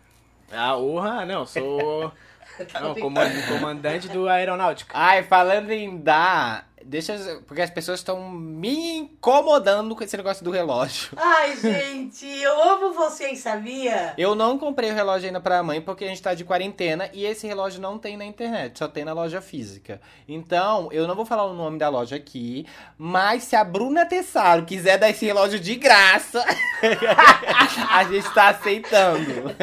[0.52, 2.12] Ah, urra, não, sou.
[2.72, 4.92] Tá Não, comandante do aeronáutica.
[4.96, 7.40] Ai, falando em dar, deixa.
[7.46, 11.10] Porque as pessoas estão me incomodando com esse negócio do relógio.
[11.16, 14.14] Ai, gente, eu amo vocês, sabia?
[14.16, 17.24] Eu não comprei o relógio ainda pra mãe porque a gente tá de quarentena e
[17.24, 20.00] esse relógio não tem na internet, só tem na loja física.
[20.28, 24.64] Então, eu não vou falar o nome da loja aqui, mas se a Bruna Tessaro
[24.64, 26.44] quiser dar esse relógio de graça,
[27.90, 29.54] a gente tá aceitando.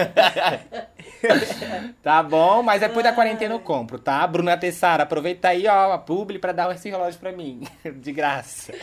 [2.01, 2.63] tá bom?
[2.63, 4.25] Mas depois da quarentena eu compro, tá?
[4.27, 8.73] Bruna Tessaro, aproveita aí, ó, a publi pra dar esse relógio pra mim, de graça.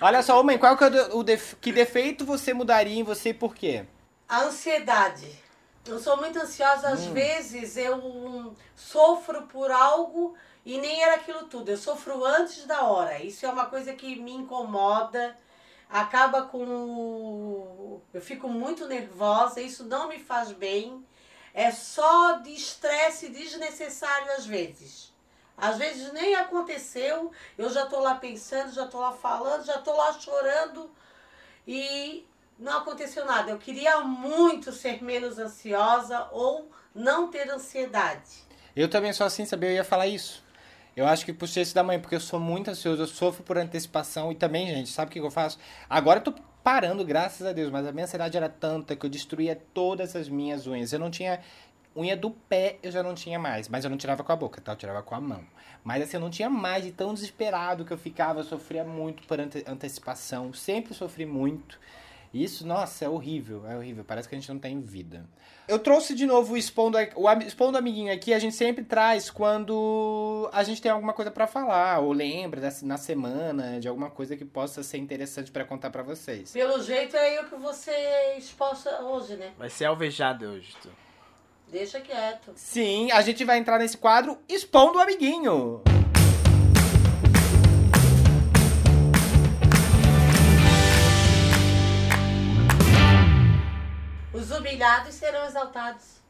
[0.00, 3.34] Olha só, mãe, qual que é o, def- que defeito você mudaria em você e
[3.34, 3.84] por quê?
[4.28, 5.42] A ansiedade.
[5.86, 11.44] Eu sou muito ansiosa, às vezes eu hum, sofro por algo e nem era aquilo
[11.44, 11.70] tudo.
[11.70, 13.22] Eu sofro antes da hora.
[13.22, 15.36] Isso é uma coisa que me incomoda.
[15.90, 18.00] Acaba com.
[18.14, 21.04] Eu fico muito nervosa, isso não me faz bem.
[21.54, 25.14] É só de estresse desnecessário às vezes.
[25.56, 29.96] Às vezes nem aconteceu, eu já tô lá pensando, já tô lá falando, já tô
[29.96, 30.90] lá chorando
[31.66, 32.26] e
[32.58, 33.52] não aconteceu nada.
[33.52, 38.42] Eu queria muito ser menos ansiosa ou não ter ansiedade.
[38.74, 39.70] Eu também sou assim, sabia?
[39.70, 40.42] Eu ia falar isso.
[40.96, 43.56] Eu acho que puxei isso da mãe, porque eu sou muito ansioso, eu sofro por
[43.56, 45.58] antecipação e também, gente, sabe o que que eu faço?
[45.88, 49.10] Agora eu tô parando, graças a Deus, mas a minha ansiedade era tanta que eu
[49.10, 50.92] destruía todas as minhas unhas.
[50.92, 51.40] Eu não tinha.
[51.96, 54.60] Unha do pé eu já não tinha mais, mas eu não tirava com a boca,
[54.60, 54.72] tá?
[54.72, 55.44] Eu tirava com a mão.
[55.84, 59.22] Mas assim, eu não tinha mais de tão desesperado que eu ficava, eu sofria muito
[59.28, 61.78] por ante- antecipação, sempre sofri muito.
[62.34, 64.04] Isso, nossa, é horrível, é horrível.
[64.04, 65.24] Parece que a gente não tem vida.
[65.68, 70.50] Eu trouxe de novo o Expondo, o Expondo Amiguinho aqui, a gente sempre traz quando
[70.52, 74.36] a gente tem alguma coisa pra falar, ou lembra da- na semana de alguma coisa
[74.36, 76.50] que possa ser interessante pra contar pra vocês.
[76.52, 77.92] Pelo jeito é eu que você
[78.36, 79.52] exposta hoje, né?
[79.56, 80.74] Vai ser alvejado hoje.
[80.82, 80.90] Tu.
[81.70, 82.52] Deixa quieto.
[82.56, 85.82] Sim, a gente vai entrar nesse quadro Expondo o Amiguinho.
[94.34, 96.20] Os humilhados serão exaltados.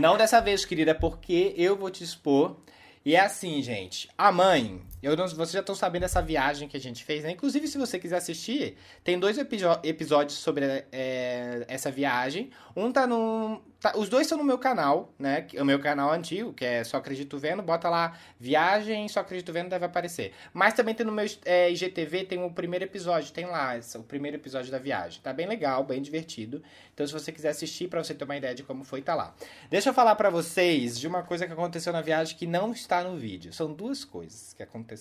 [0.00, 2.56] Não dessa vez, querida, porque eu vou te expor.
[3.04, 4.08] E é assim, gente.
[4.16, 7.30] A mãe, eu não, vocês já estão sabendo dessa viagem que a gente fez, né?
[7.32, 9.36] Inclusive, se você quiser assistir, tem dois
[9.82, 12.50] episódios sobre é, essa viagem.
[12.76, 13.62] Um tá no.
[13.80, 15.42] tá- os dois estão no meu canal, né?
[15.42, 17.62] que- O meu canal antigo, que é Só Acredito Vendo.
[17.62, 20.32] Bota lá Viagem Só Acredito Vendo, deve aparecer.
[20.52, 24.36] Mas também tem no meu é, IGTV, tem o primeiro episódio, tem lá o primeiro
[24.36, 25.20] episódio da viagem.
[25.22, 26.62] Tá bem legal, bem divertido.
[26.92, 29.34] Então, se você quiser assistir, pra você ter uma ideia de como foi, tá lá.
[29.68, 33.02] Deixa eu falar pra vocês de uma coisa que aconteceu na viagem que não está
[33.02, 33.52] no vídeo.
[33.52, 34.93] São duas coisas que aconteceram.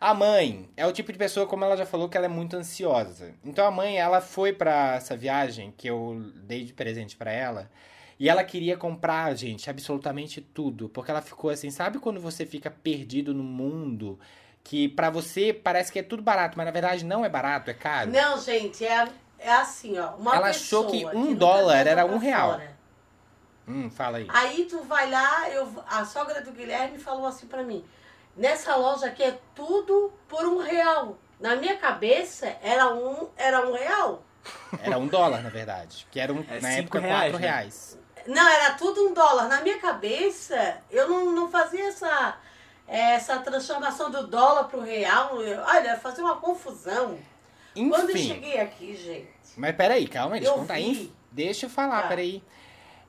[0.00, 2.56] A mãe é o tipo de pessoa, como ela já falou, que ela é muito
[2.56, 3.34] ansiosa.
[3.44, 7.68] Então a mãe, ela foi pra essa viagem que eu dei de presente pra ela,
[8.18, 12.70] e ela queria comprar, gente, absolutamente tudo, porque ela ficou assim, sabe quando você fica
[12.70, 14.18] perdido no mundo,
[14.62, 17.74] que pra você parece que é tudo barato, mas na verdade não é barato, é
[17.74, 18.10] caro.
[18.10, 20.14] Não, gente, é, é assim, ó.
[20.16, 22.52] Uma Ela achou que um nunca dólar era um real.
[22.52, 22.78] fora.
[23.66, 24.26] Hum, fala aí.
[24.28, 27.84] Aí tu vai lá, eu, a sogra do Guilherme falou assim pra mim:
[28.38, 31.18] nessa loja aqui é tudo por um real.
[31.38, 34.22] Na minha cabeça era um, era um real.
[34.82, 37.46] Era um dólar, na verdade, que era um, É na época reais, quatro né?
[37.46, 37.98] reais.
[38.26, 39.48] Não, era tudo um dólar.
[39.48, 42.36] Na minha cabeça, eu não, não fazia essa,
[42.86, 45.40] essa transformação do dólar pro real.
[45.42, 47.18] Eu- olha, fazia uma confusão.
[47.74, 48.28] Quando eu Enfim.
[48.28, 49.28] cheguei aqui, gente.
[49.56, 50.80] Mas peraí, calma, deixa eu contar.
[50.80, 52.08] Inf- Deixa eu falar, Tá.
[52.08, 52.42] peraí.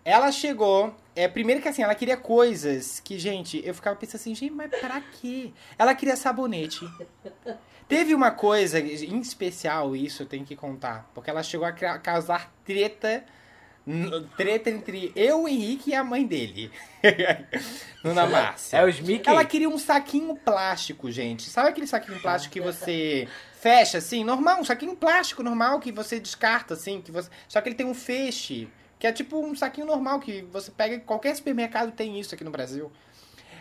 [0.06, 0.94] Ela chegou.
[1.20, 4.70] É, primeiro que assim, ela queria coisas que, gente, eu ficava pensando assim, gente, mas
[4.70, 5.52] pra quê?
[5.78, 6.90] Ela queria sabonete.
[7.90, 11.12] Teve uma coisa em especial, isso eu tenho que contar.
[11.14, 13.26] Porque ela chegou a causar treta.
[14.38, 16.72] Treta entre eu, o Henrique e a mãe dele.
[18.02, 18.78] Dona Márcia.
[18.78, 19.30] É os Mickey?
[19.30, 21.50] Ela queria um saquinho plástico, gente.
[21.50, 23.28] Sabe aquele saquinho plástico que você
[23.60, 27.68] fecha assim, normal, um saquinho plástico normal que você descarta assim, que você, só que
[27.68, 31.36] ele tem um feixe, que é tipo um saquinho normal que você pega em qualquer
[31.36, 32.92] supermercado tem isso aqui no Brasil.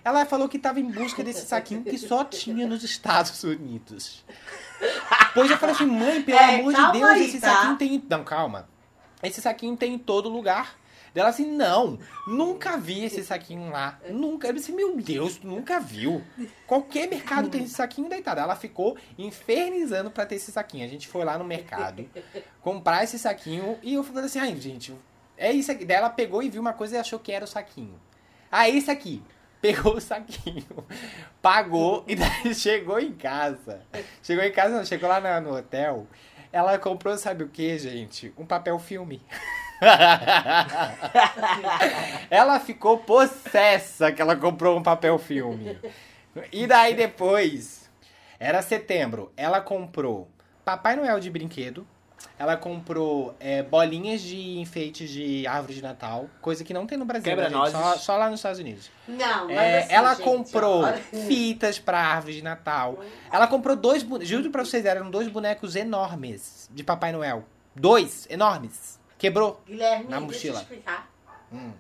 [0.05, 4.25] Ela falou que estava em busca desse saquinho que só tinha nos Estados Unidos.
[5.35, 7.55] Pois eu falei assim, mãe, pelo É, amor de Deus, aí, esse tá?
[7.55, 8.05] saquinho tem.
[8.09, 8.69] Não, calma.
[9.23, 10.77] Esse saquinho tem em todo lugar.
[11.15, 13.99] Dela assim, não, nunca vi esse saquinho lá.
[14.11, 14.47] Nunca.
[14.47, 16.23] Eu disse, meu Deus, tu nunca viu.
[16.67, 18.41] Qualquer mercado tem esse saquinho deitado.
[18.41, 20.85] Ela ficou infernizando pra ter esse saquinho.
[20.85, 22.09] A gente foi lá no mercado
[22.61, 24.95] comprar esse saquinho e eu falei assim, ai, gente,
[25.39, 25.85] é isso aqui.
[25.85, 27.99] Daí ela pegou e viu uma coisa e achou que era o saquinho.
[28.51, 29.23] Ah, esse aqui.
[29.61, 30.87] Pegou o saquinho,
[31.43, 33.81] pagou e daí chegou em casa.
[34.23, 36.07] Chegou em casa, não, chegou lá na- no hotel.
[36.53, 38.33] Ela comprou, sabe o que, gente?
[38.39, 39.21] Um papel filme.
[42.31, 45.79] ela ficou possessa que ela comprou um papel filme.
[46.53, 47.91] E daí depois,
[48.39, 50.29] era setembro, ela comprou
[50.65, 51.87] Papai Noel de brinquedo.
[52.39, 57.05] Ela comprou é, bolinhas de enfeites de árvore de Natal, coisa que não tem no
[57.05, 57.71] Brasil, né, gente?
[57.71, 58.91] Só, só lá nos Estados Unidos.
[59.09, 62.99] Não, mas É, assim, ela gente, comprou olha- fitas pra árvore de Natal.
[63.33, 64.29] Ela comprou dois bonecos.
[64.29, 67.45] Juro pra vocês, eram dois bonecos enormes de Papai Noel.
[67.75, 68.99] Dois, enormes.
[69.19, 69.61] Quebrou.
[69.67, 70.61] Guilherme, Na deixa eu mochila.
[70.61, 71.09] explicar.
[71.53, 71.73] Hum.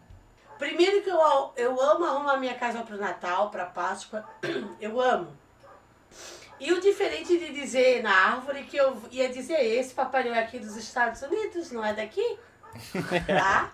[0.59, 4.25] Primeiro que eu, eu amo arrumar minha casa pro Natal, pra Páscoa.
[4.81, 5.29] Eu amo.
[6.61, 10.43] E o diferente de dizer na árvore que eu ia dizer esse Papai Noel é
[10.43, 12.39] aqui dos Estados Unidos, não é daqui?
[13.27, 13.73] Tá?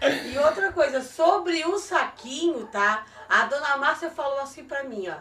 [0.00, 3.04] E outra coisa, sobre o saquinho, tá?
[3.28, 5.16] A dona Márcia falou assim pra mim, ó.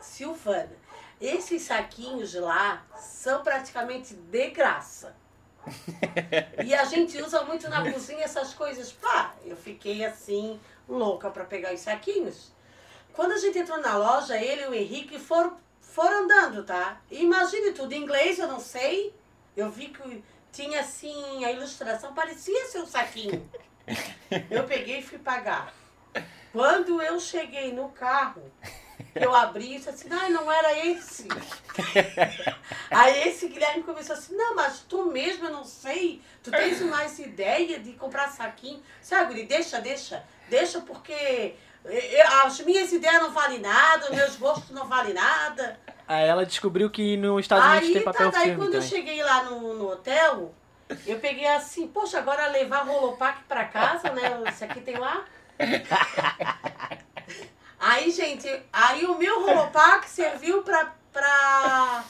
[0.00, 0.70] Silvana,
[1.20, 5.16] esses saquinhos lá são praticamente de graça.
[6.64, 8.92] E a gente usa muito na cozinha essas coisas.
[8.92, 12.52] Pá, eu fiquei assim, louca pra pegar os saquinhos.
[13.12, 15.56] Quando a gente entrou na loja, ele e o Henrique foram,
[15.94, 17.00] foram andando, tá?
[17.08, 19.14] Imagine tudo, em inglês eu não sei.
[19.56, 23.48] Eu vi que tinha assim, a ilustração parecia ser um saquinho.
[24.50, 25.72] Eu peguei e fui pagar.
[26.52, 28.42] Quando eu cheguei no carro,
[29.14, 31.28] eu abri e disse assim, ai, não era esse.
[32.90, 37.20] Aí esse Guilherme começou assim, não, mas tu mesmo, eu não sei, tu tens mais
[37.20, 38.82] ideia de comprar saquinho.
[39.00, 41.54] Sabe, Guri, deixa, deixa, deixa, porque
[42.44, 45.78] as minhas ideias não valem nada, os meus gostos não valem nada.
[46.06, 48.80] Aí ela descobriu que nos Estados Unidos Aí tem tá, papel daí filme quando eu
[48.80, 48.88] também.
[48.88, 50.54] cheguei lá no, no hotel,
[51.06, 54.42] eu peguei assim, poxa, agora levar rolopac pra casa, né?
[54.48, 55.24] Esse aqui tem lá.
[57.78, 62.02] Aí, gente, aí o meu rolopac serviu pra, pra,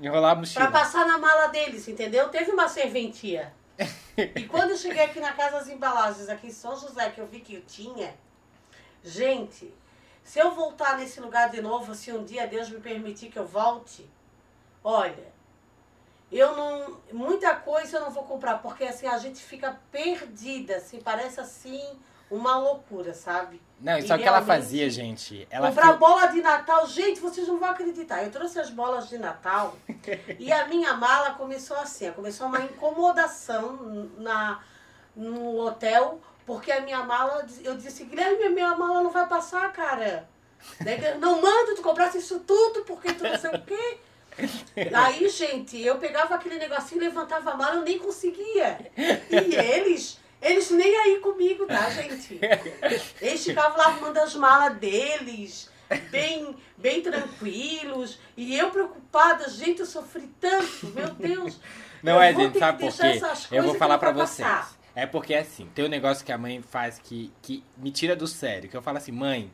[0.00, 0.70] Enrolar a pra mochila.
[0.70, 2.28] passar na mala deles, entendeu?
[2.28, 3.52] Teve uma serventia.
[4.16, 7.26] E quando eu cheguei aqui na Casa das Embalagens, aqui em São José, que eu
[7.26, 8.14] vi que eu tinha,
[9.06, 9.72] gente,
[10.24, 13.46] se eu voltar nesse lugar de novo, se um dia Deus me permitir que eu
[13.46, 14.08] volte,
[14.82, 15.32] olha,
[16.30, 16.98] eu não.
[17.12, 21.80] Muita coisa eu não vou comprar, porque assim a gente fica perdida, assim, parece assim
[22.28, 23.62] uma loucura, sabe?
[23.80, 25.46] Não, isso é o que ela fazia, gente.
[25.48, 28.24] Ela Comprar bola de Natal, gente, vocês não vão acreditar.
[28.24, 29.76] Eu trouxe as bolas de Natal
[30.36, 34.60] e a minha mala começou assim, começou uma incomodação na
[35.14, 40.28] no hotel, porque a minha mala, eu disse, Guilherme, minha mala não vai passar, cara.
[41.18, 43.98] Não manda tu comprasse isso tudo, porque tu não sei o quê.
[44.94, 48.78] Aí, gente, eu pegava aquele negocinho, levantava a mala, eu nem conseguia.
[48.96, 52.38] E eles, eles nem aí comigo, tá, gente?
[53.20, 55.68] Eles ficavam lá arrumando as malas deles,
[56.10, 58.20] bem, bem tranquilos.
[58.36, 61.58] E eu preocupada, gente, eu sofri tanto, meu Deus.
[62.02, 63.20] Não Eu é, gente, sabe por quê?
[63.50, 64.46] Eu vou falar vai vocês.
[64.46, 64.75] passar.
[64.96, 68.26] É porque assim, tem um negócio que a mãe faz que, que me tira do
[68.26, 69.52] sério, que eu falo assim, mãe.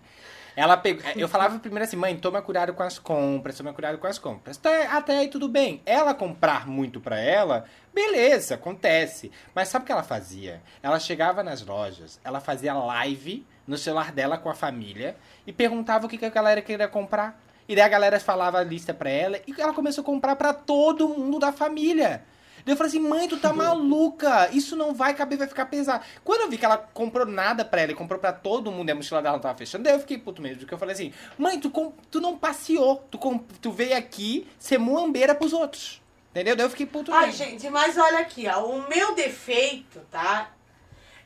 [0.55, 4.07] Ela pegou, eu falava primeiro assim, mãe, toma cuidado com as compras, toma cuidado com
[4.07, 4.57] as compras.
[4.57, 5.83] Até, até aí tudo bem.
[5.85, 9.33] Ela comprar muito pra ela, beleza, acontece.
[9.53, 10.63] Mas sabe o que ela fazia?
[10.81, 16.07] Ela chegava nas lojas, ela fazia live no celular dela com a família e perguntava
[16.07, 17.43] o que, que a galera queria comprar.
[17.69, 20.53] E daí a galera falava a lista pra ela e ela começou a comprar pra
[20.53, 22.23] todo mundo da família.
[22.65, 26.05] Daí eu falei assim, mãe, tu tá maluca, isso não vai caber, vai ficar pesado.
[26.25, 28.93] Quando eu vi que ela comprou nada pra ela e comprou pra todo mundo e
[28.93, 31.13] a mochila dela não tava fechando, daí eu fiquei puto mesmo, porque eu falei assim,
[31.37, 31.71] mãe, tu,
[32.11, 33.19] tu não passeou, tu,
[33.61, 36.01] tu veio aqui ser muambeira pros outros.
[36.31, 36.57] Entendeu?
[36.57, 37.45] Daí eu fiquei puto Ai, mesmo.
[37.45, 38.65] gente, mas olha aqui, ó.
[38.65, 40.51] O meu defeito, tá?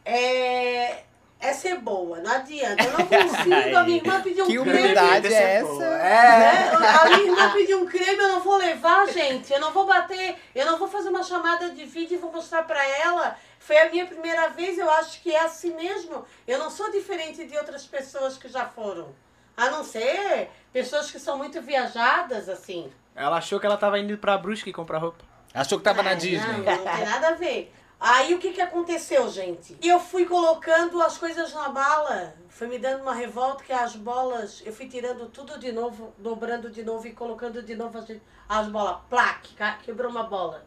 [0.05, 1.05] É,
[1.41, 2.19] é ser boa.
[2.21, 2.83] Não adianta.
[2.83, 3.77] Eu não consigo.
[3.77, 4.79] A minha irmã pediu um Que creme.
[4.79, 5.91] humildade é essa?
[5.99, 6.71] né?
[6.71, 9.53] A minha irmã pediu um creme, eu não vou levar, gente.
[9.53, 12.63] Eu não vou bater, eu não vou fazer uma chamada de vídeo e vou mostrar
[12.65, 13.37] pra ela.
[13.59, 16.25] Foi a minha primeira vez, eu acho que é assim mesmo.
[16.47, 19.09] Eu não sou diferente de outras pessoas que já foram.
[19.57, 22.93] A não ser pessoas que são muito viajadas, assim.
[23.15, 25.25] Ela achou que ela tava indo pra Brusque comprar roupa.
[25.55, 26.47] Achou que tava na Ah, Disney.
[26.53, 27.73] Não, não tem nada a ver.
[27.99, 29.77] Aí o que, que aconteceu, gente?
[29.83, 32.35] Eu fui colocando as coisas na bala.
[32.49, 34.63] Foi me dando uma revolta que as bolas.
[34.65, 38.07] Eu fui tirando tudo de novo, dobrando de novo e colocando de novo as,
[38.49, 38.99] as bolas.
[39.09, 40.67] Plaque, quebrou uma bola.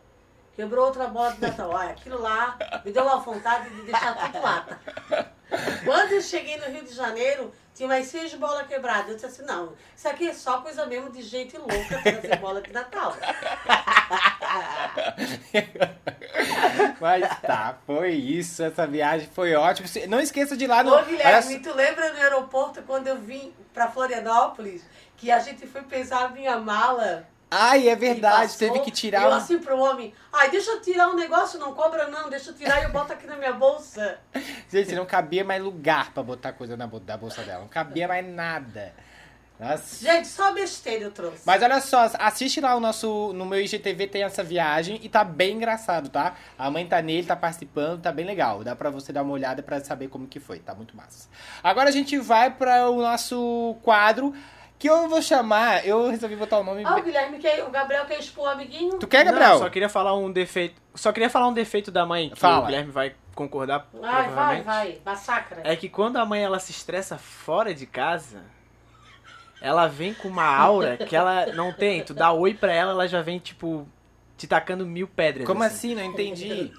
[0.60, 1.69] Quebrou outra bola de Natal.
[1.69, 4.60] Olha, aquilo lá me deu uma vontade de deixar tudo lá.
[4.67, 5.26] tá?
[5.86, 9.08] Quando eu cheguei no Rio de Janeiro, tinha mais seis bolas quebradas.
[9.08, 12.62] Eu disse assim, não, isso aqui é só coisa mesmo de gente louca trazer bola
[12.62, 13.15] de Natal.
[17.00, 18.62] Mas tá, foi isso.
[18.62, 19.88] Essa viagem foi ótima.
[20.10, 20.91] Não esqueça de ir lá no.
[20.91, 24.84] Ô, olha Guilherme, só- tu lembra no aeroporto quando eu vim pra Florianópolis?
[25.15, 27.26] Que a gente foi pesar a minha mala.
[27.51, 28.41] Ai, é verdade.
[28.53, 29.23] passou, Teve que tirar.
[29.23, 32.51] Eu um- assim pro homem, ai, deixa eu tirar um negócio, não cobra não, deixa
[32.51, 34.19] eu tirar e eu boto aqui na minha bolsa.
[34.71, 37.62] Gente, não cabia mais lugar pra botar coisa na bolsa dela.
[37.62, 38.93] Não cabia mais nada.
[39.59, 40.05] Nossa.
[40.05, 41.41] Gente, só besteira eu trouxe.
[41.45, 43.33] Mas olha só, assiste lá o nosso.
[43.33, 46.35] No meu IGTV tem essa viagem e tá bem engraçado, tá?
[46.57, 48.63] A mãe tá nele, tá participando, tá bem legal.
[48.63, 51.27] Dá pra você dar uma olhada pra saber como que foi, tá muito massa.
[51.62, 54.33] Agora a gente vai para o nosso quadro
[54.80, 55.86] que eu vou chamar.
[55.86, 56.84] Eu resolvi botar o nome.
[56.86, 58.98] Ah, o Guilherme quer, o Gabriel quer expor o amiguinho?
[58.98, 59.50] Tu quer, Gabriel?
[59.50, 60.82] Não, só queria falar um defeito.
[60.96, 62.63] Só queria falar um defeito da mãe, que Fala.
[62.63, 65.62] o Guilherme vai concordar Ai, vai, vai, massacra.
[65.63, 68.42] É que quando a mãe ela se estressa fora de casa,
[69.62, 72.04] ela vem com uma aura que ela não tem.
[72.04, 73.88] Tu dá oi pra ela, ela já vem, tipo,
[74.38, 75.46] te tacando mil pedras.
[75.46, 75.94] Como assim?
[75.96, 76.72] Não entendi.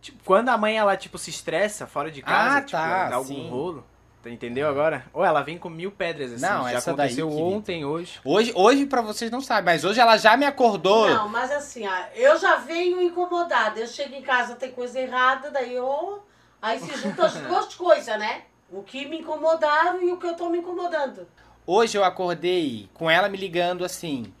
[0.00, 3.16] Tipo, quando a mãe, ela, tipo, se estressa fora de casa, Ah, tipo, tá, dá
[3.16, 3.48] algum sim.
[3.50, 3.86] rolo.
[4.26, 5.06] Entendeu agora?
[5.14, 6.44] Ou ela vem com mil pedras, assim.
[6.44, 7.46] Não, já essa daí, aconteceu querido.
[7.46, 8.20] ontem, hoje.
[8.22, 11.08] Hoje, hoje pra vocês não sabem, mas hoje ela já me acordou.
[11.08, 13.80] Não, mas assim, eu já venho incomodada.
[13.80, 16.22] Eu chego em casa, tem coisa errada, daí eu.
[16.60, 18.42] Aí se juntam as duas coisas, né?
[18.70, 21.26] O que me incomodaram e o que eu tô me incomodando.
[21.66, 24.32] Hoje eu acordei com ela me ligando assim.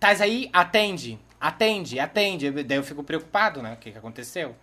[0.00, 0.48] Tás aí?
[0.52, 1.18] Atende.
[1.38, 2.50] Atende, atende.
[2.50, 3.74] Daí eu fico preocupado, né?
[3.74, 4.56] O que, que aconteceu?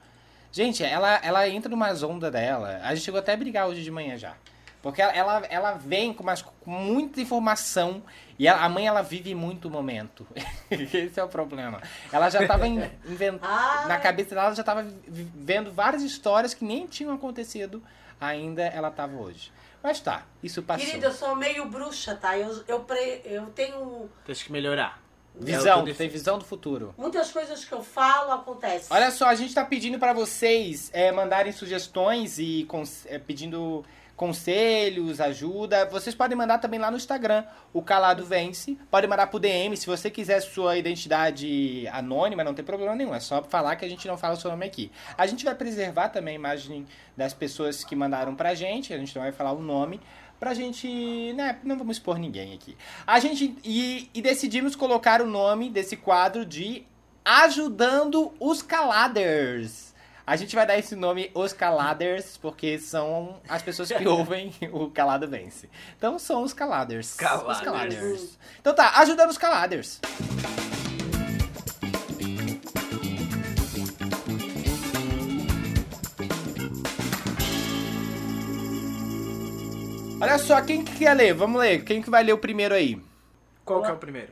[0.51, 2.79] Gente, ela, ela entra numa onda dela.
[2.83, 4.33] A gente chegou até a brigar hoje de manhã já.
[4.81, 8.01] Porque ela, ela, ela vem com, umas, com muita informação
[8.39, 10.25] e ela- a mãe ela vive muito o momento.
[10.71, 11.79] Esse é o problema.
[12.11, 13.41] Ela já estava inventando.
[13.47, 13.85] Ah.
[13.87, 17.81] Na cabeça dela ela já estava vendo várias histórias que nem tinham acontecido
[18.19, 19.51] ainda ela estava hoje.
[19.83, 20.85] Mas tá, isso passou.
[20.85, 22.37] Querida, eu sou meio bruxa, tá?
[22.37, 24.09] Eu, eu, pre, eu tenho.
[24.25, 25.00] Tens que melhorar.
[25.39, 26.93] É Visão, tu tem visão do futuro.
[26.97, 28.87] Muitas coisas que eu falo acontecem.
[28.89, 32.67] Olha só, a gente tá pedindo pra vocês é, mandarem sugestões e
[33.05, 33.83] é, pedindo
[34.21, 38.77] conselhos, ajuda, vocês podem mandar também lá no Instagram, o Calado Vence.
[38.91, 43.15] Pode mandar pro DM, se você quiser sua identidade anônima, não tem problema nenhum.
[43.15, 44.91] É só falar que a gente não fala o seu nome aqui.
[45.17, 46.85] A gente vai preservar também a imagem
[47.17, 49.99] das pessoas que mandaram pra gente, a gente não vai falar o nome.
[50.41, 51.33] Pra gente.
[51.33, 52.75] Né, não vamos expor ninguém aqui.
[53.05, 53.55] A gente.
[53.63, 56.83] E, e decidimos colocar o nome desse quadro de
[57.23, 59.93] Ajudando os Caladers.
[60.25, 64.89] A gente vai dar esse nome Os Caladers, porque são as pessoas que ouvem o
[64.89, 65.69] Calado Vence.
[65.95, 67.13] Então são os Caladers.
[67.13, 67.57] Caladers.
[67.57, 68.39] Os Caladers.
[68.59, 69.99] Então tá, ajudando os Caladers.
[80.21, 81.33] Olha só, quem que quer ler?
[81.33, 81.83] Vamos ler.
[81.83, 83.01] Quem que vai ler o primeiro aí?
[83.65, 84.31] Qual que é o primeiro?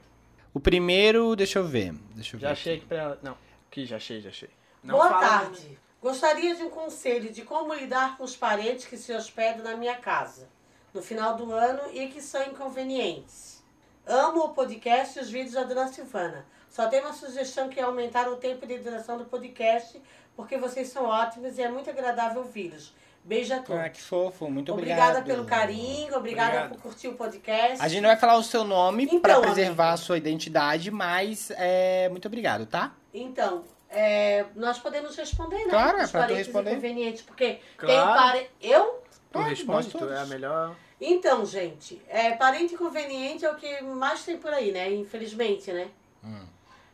[0.54, 1.94] O primeiro, deixa eu ver.
[2.16, 2.46] Deixa eu ver.
[2.48, 3.18] Já achei aqui pra.
[3.22, 3.38] Não,
[3.70, 4.50] aqui já achei, já achei.
[4.84, 5.80] Não Boa fala- tarde.
[6.02, 9.98] Gostaria de um conselho de como lidar com os parentes que se hospedam na minha
[9.98, 10.48] casa
[10.94, 13.62] no final do ano e que são inconvenientes.
[14.08, 16.46] Amo o podcast e os vídeos da Dona Silvana.
[16.70, 20.02] Só tenho uma sugestão que é aumentar o tempo de duração do podcast,
[20.36, 22.94] porque vocês são ótimos e é muito agradável ouvi-los.
[23.24, 23.82] Beijo a todos.
[23.84, 24.50] Ah, que fofo.
[24.50, 25.26] Muito Obrigada obrigado.
[25.26, 26.70] pelo carinho, obrigada Obrigado.
[26.72, 27.78] por curtir o podcast.
[27.84, 29.94] A gente não vai falar o seu nome Então, pra preservar amigo.
[29.94, 32.94] a sua identidade, mas é, muito obrigado, tá?
[33.14, 35.70] Então, é, nós podemos responder, né?
[35.70, 36.72] Claro, é Os pra tu parentes responder.
[36.72, 38.14] inconvenientes, porque tem Claro.
[38.20, 38.50] pare...
[38.62, 39.04] Eu?
[39.32, 40.76] Tu responde, tu é a melhor.
[41.00, 44.92] Então, gente, é, parente inconveniente é o que mais tem por aí, né?
[44.92, 45.88] Infelizmente, né?
[46.24, 46.46] Hum.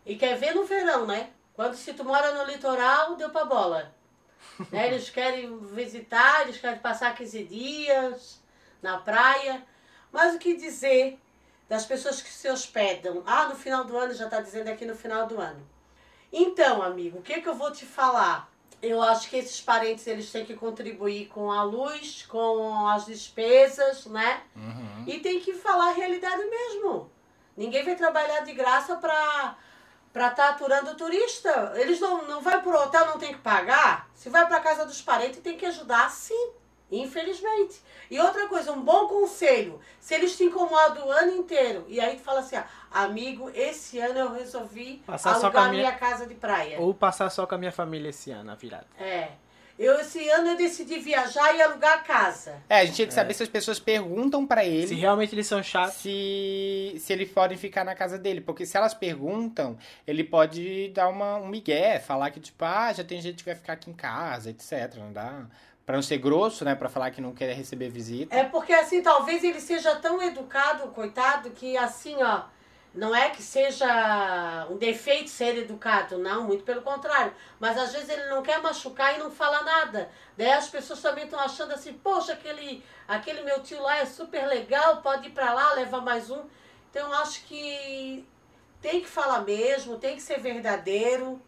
[0.06, 1.30] E quer ver no verão, né?
[1.54, 3.96] Quando se tu mora no litoral, deu pra bola.
[4.72, 4.88] Né?
[4.88, 8.42] Eles querem visitar, eles querem passar 15 dias
[8.82, 9.64] na praia.
[10.12, 11.20] Mas o que dizer
[11.68, 13.24] das pessoas que se hospedam?
[13.26, 15.62] Ah, no final do ano, já tá dizendo aqui no final do ano.
[16.32, 18.52] Então, amigo, o que, que eu vou te falar?
[18.82, 24.06] Eu acho que esses parentes eles têm que contribuir com a luz, com as despesas,
[24.06, 24.42] né?
[24.56, 25.04] Uhum.
[25.08, 27.10] E tem que falar a realidade mesmo.
[27.56, 29.58] Ninguém vai trabalhar de graça pra
[30.16, 31.74] para estar aturando o turista.
[31.76, 34.10] Eles não, não vai pro hotel, não tem que pagar.
[34.16, 36.52] Se vai pra casa dos parentes, tem que ajudar sim.
[36.90, 37.82] Infelizmente.
[38.10, 39.78] E outra coisa, um bom conselho.
[40.00, 44.00] Se eles te incomodam o ano inteiro, e aí tu fala assim, ah, amigo, esse
[44.00, 46.80] ano eu resolvi Passar alugar com a minha- minha casa de praia.
[46.80, 48.88] Ou passar só com a minha família esse ano, a virada.
[48.98, 49.32] É.
[49.78, 52.56] Eu esse ano eu decidi viajar e alugar a casa.
[52.70, 55.48] É, a gente tinha que saber se as pessoas perguntam pra ele Se realmente eles
[55.48, 55.96] são chatos.
[55.96, 58.40] se, se eles podem ficar na casa dele.
[58.40, 63.04] Porque se elas perguntam, ele pode dar uma, um migué, falar que, tipo, ah, já
[63.04, 64.96] tem gente que vai ficar aqui em casa, etc.
[64.98, 65.46] Não dá.
[65.86, 66.74] Pra não ser grosso, né?
[66.74, 68.34] Pra falar que não quer receber visita.
[68.36, 72.44] É porque assim, talvez ele seja tão educado, coitado, que assim, ó,
[72.96, 77.34] não é que seja um defeito ser educado, não, muito pelo contrário.
[77.60, 80.10] Mas às vezes ele não quer machucar e não fala nada.
[80.38, 84.48] Daí as pessoas também estão achando assim, poxa, aquele, aquele meu tio lá é super
[84.48, 86.44] legal, pode ir pra lá, levar mais um.
[86.90, 88.26] Então eu acho que
[88.82, 91.42] tem que falar mesmo, tem que ser verdadeiro,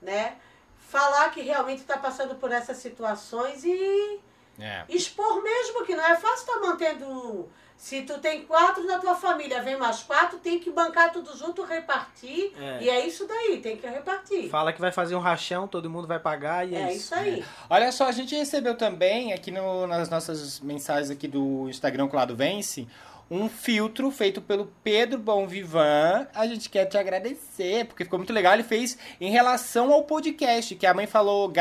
[0.00, 0.36] né?
[0.76, 4.20] Falar que realmente está passando por essas situações e
[4.58, 4.84] É.
[4.88, 7.48] expor mesmo, que não é fácil estar mantendo.
[7.82, 11.64] Se tu tem quatro na tua família, vem mais quatro, tem que bancar tudo junto,
[11.64, 12.52] repartir.
[12.56, 12.78] É.
[12.80, 14.48] E é isso daí, tem que repartir.
[14.48, 17.44] Fala que vai fazer um rachão, todo mundo vai pagar e é, É isso aí.
[17.68, 22.36] Olha só, a gente recebeu também aqui no- nas nossas mensagens aqui do Instagram Colado
[22.36, 22.86] Vence
[23.30, 26.26] um filtro feito pelo Pedro Bom Vivan.
[26.34, 28.52] A gente quer te agradecer, porque ficou muito legal.
[28.52, 31.52] Ele fez em relação ao podcast, que a mãe falou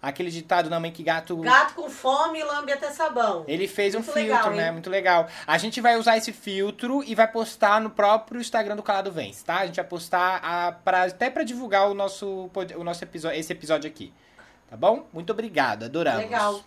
[0.00, 1.36] aquele ditado na mãe que gato.
[1.36, 3.44] Gato com fome, lambe até sabão.
[3.46, 4.70] Ele fez um Muito filtro, legal, né?
[4.70, 5.28] Muito legal.
[5.46, 9.44] A gente vai usar esse filtro e vai postar no próprio Instagram do Calado Vence,
[9.44, 9.58] tá?
[9.58, 13.52] A gente vai postar a, pra, até pra divulgar o nosso, o nosso episódio, esse
[13.52, 14.12] episódio aqui.
[14.70, 15.06] Tá bom?
[15.12, 16.22] Muito obrigado, adoramos.
[16.22, 16.60] Legal.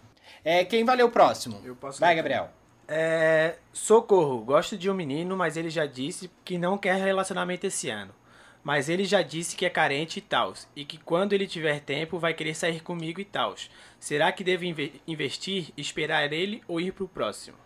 [0.43, 1.61] É, quem vai ler o próximo?
[1.63, 2.15] Eu posso Vai.
[2.15, 2.60] Gabriel.
[2.93, 7.89] É, socorro, gosto de um menino, mas ele já disse que não quer relacionamento esse
[7.89, 8.13] ano.
[8.61, 12.19] Mas ele já disse que é carente e tal, e que quando ele tiver tempo
[12.19, 13.55] vai querer sair comigo e tal.
[13.97, 17.57] Será que devo inve- investir, esperar ele ou ir pro próximo?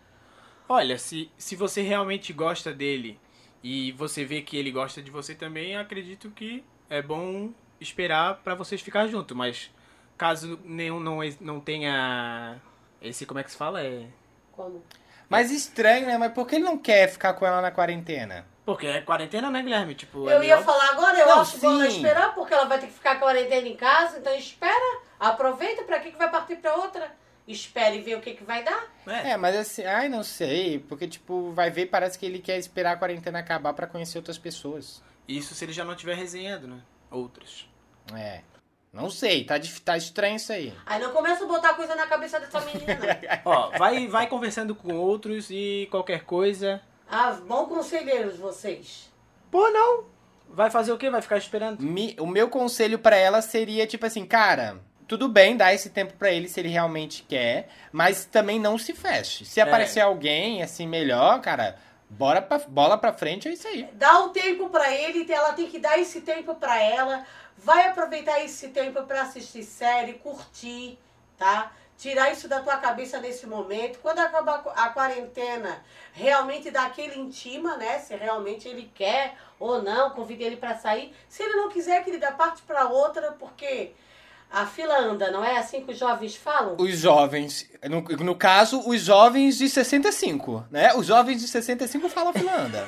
[0.68, 3.18] Olha, se, se você realmente gosta dele
[3.64, 7.50] e você vê que ele gosta de você também, acredito que é bom
[7.80, 9.70] esperar pra vocês ficar juntos, mas
[10.16, 12.60] caso nenhum não, não tenha
[13.02, 13.82] esse, como é que se fala?
[13.82, 14.06] É
[14.52, 14.82] Como?
[15.28, 16.16] Mas estranho, né?
[16.18, 18.46] Mas por que ele não quer ficar com ela na quarentena?
[18.64, 19.94] Porque é quarentena, né, Guilherme?
[19.94, 21.96] Tipo, Eu é ia falar agora, eu Não, acho bom ela sim.
[21.96, 26.10] esperar, porque ela vai ter que ficar quarentena em casa, então espera, aproveita, pra que,
[26.10, 27.12] que vai partir pra outra?
[27.46, 28.86] Espera e vê o que, que vai dar.
[29.06, 30.80] É, É, mas assim, ai, não sei.
[30.80, 34.36] Porque, tipo, vai ver, parece que ele quer esperar a quarentena acabar pra conhecer outras
[34.38, 35.00] pessoas.
[35.28, 36.80] isso se ele já não estiver resenhando, né?
[37.08, 37.68] Outros.
[38.16, 38.40] É.
[38.96, 40.72] Não sei, tá, tá estranho isso aí.
[40.86, 43.40] Aí não começa a botar coisa na cabeça dessa menina, não.
[43.52, 46.80] Ó, vai, vai conversando com outros e qualquer coisa.
[47.08, 49.12] Ah, bom conselheiros vocês.
[49.50, 50.04] Pô, não.
[50.48, 51.10] Vai fazer o quê?
[51.10, 51.82] Vai ficar esperando?
[51.82, 56.14] Mi- o meu conselho pra ela seria tipo assim, cara, tudo bem dar esse tempo
[56.14, 59.44] pra ele se ele realmente quer, mas também não se feche.
[59.44, 61.76] Se aparecer alguém assim melhor, cara,
[62.08, 63.88] bora pra, bola pra frente, é isso aí.
[63.92, 67.24] Dá o tempo pra ele, ela tem que dar esse tempo pra ela.
[67.58, 70.98] Vai aproveitar esse tempo pra assistir série, curtir,
[71.38, 71.72] tá?
[71.96, 73.98] Tirar isso da tua cabeça nesse momento.
[74.00, 75.82] Quando acabar a quarentena,
[76.12, 77.98] realmente dá aquele intima, né?
[77.98, 81.14] Se realmente ele quer ou não, convida ele pra sair.
[81.28, 83.94] Se ele não quiser, que ele parte pra outra, porque
[84.50, 86.76] a fila anda, não é assim que os jovens falam?
[86.78, 90.94] Os jovens, no, no caso, os jovens de 65, né?
[90.94, 92.86] Os jovens de 65 falam Finlândia.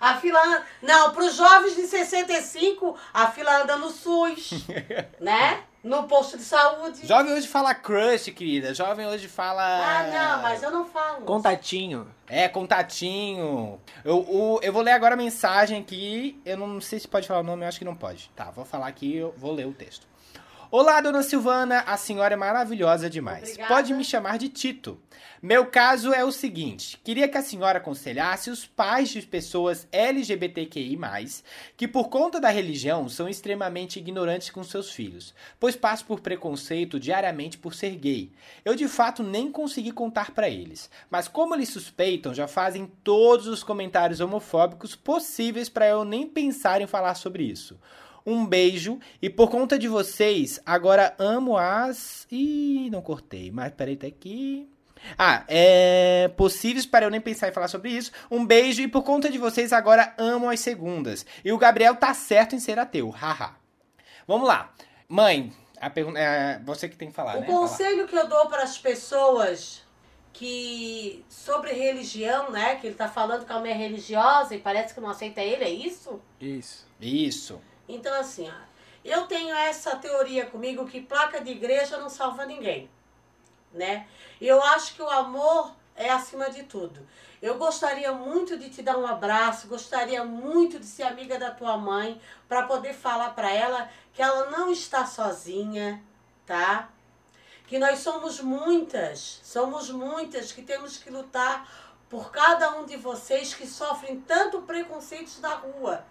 [0.00, 0.62] A fila anda...
[0.82, 4.50] Não, para os jovens de 65, a fila anda no SUS,
[5.20, 5.60] né?
[5.84, 7.06] No posto de saúde.
[7.06, 8.72] Jovem hoje fala crush, querida.
[8.74, 9.62] Jovem hoje fala.
[9.62, 11.20] Ah, não, mas eu não falo.
[11.26, 12.08] Contatinho.
[12.26, 13.78] É, contatinho.
[14.02, 16.40] Eu, o- eu vou ler agora a mensagem aqui.
[16.44, 18.30] Eu não sei se pode falar o nome, eu acho que não pode.
[18.34, 20.06] Tá, vou falar aqui, eu vou ler o texto.
[20.70, 23.42] Olá, dona Silvana, a senhora é maravilhosa demais.
[23.50, 23.68] Obrigada.
[23.72, 24.98] Pode me chamar de Tito.
[25.44, 30.98] Meu caso é o seguinte: queria que a senhora aconselhasse os pais de pessoas LGBTQI,
[31.76, 36.98] que por conta da religião são extremamente ignorantes com seus filhos, pois passo por preconceito
[36.98, 38.32] diariamente por ser gay.
[38.64, 43.46] Eu de fato nem consegui contar pra eles, mas como eles suspeitam, já fazem todos
[43.46, 47.78] os comentários homofóbicos possíveis pra eu nem pensar em falar sobre isso.
[48.24, 52.26] Um beijo e por conta de vocês, agora amo as.
[52.32, 54.73] Ih, não cortei, mas peraí, tá aqui.
[55.18, 56.28] Ah, é.
[56.36, 58.10] Possíveis para eu nem pensar em falar sobre isso.
[58.30, 61.24] Um beijo e por conta de vocês, agora amo as segundas.
[61.44, 63.54] E o Gabriel tá certo em ser ateu, haha.
[64.26, 64.72] Vamos lá.
[65.08, 66.18] Mãe, a pergunta.
[66.18, 67.46] É você que tem que falar, O né?
[67.46, 67.52] Lá.
[67.54, 69.82] conselho que eu dou para as pessoas
[70.32, 72.76] que sobre religião, né?
[72.76, 75.62] Que ele tá falando que a mulher é religiosa e parece que não aceita ele,
[75.64, 76.20] é isso?
[76.40, 76.86] Isso.
[77.00, 77.60] Isso.
[77.88, 78.64] Então, assim, ó,
[79.04, 82.88] eu tenho essa teoria comigo que placa de igreja não salva ninguém,
[83.74, 84.06] né?
[84.40, 87.06] Eu acho que o amor é acima de tudo.
[87.42, 91.76] Eu gostaria muito de te dar um abraço, gostaria muito de ser amiga da tua
[91.76, 96.02] mãe para poder falar para ela que ela não está sozinha,
[96.46, 96.88] tá?
[97.66, 101.68] Que nós somos muitas, somos muitas que temos que lutar
[102.08, 106.04] por cada um de vocês que sofrem tanto preconceitos na rua.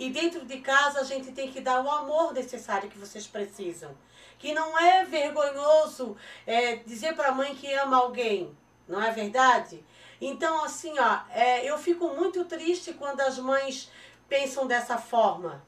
[0.00, 3.94] E dentro de casa a gente tem que dar o amor necessário que vocês precisam.
[4.38, 8.56] Que não é vergonhoso é, dizer para a mãe que ama alguém,
[8.88, 9.84] não é verdade?
[10.18, 13.92] Então, assim, ó, é, eu fico muito triste quando as mães
[14.26, 15.62] pensam dessa forma.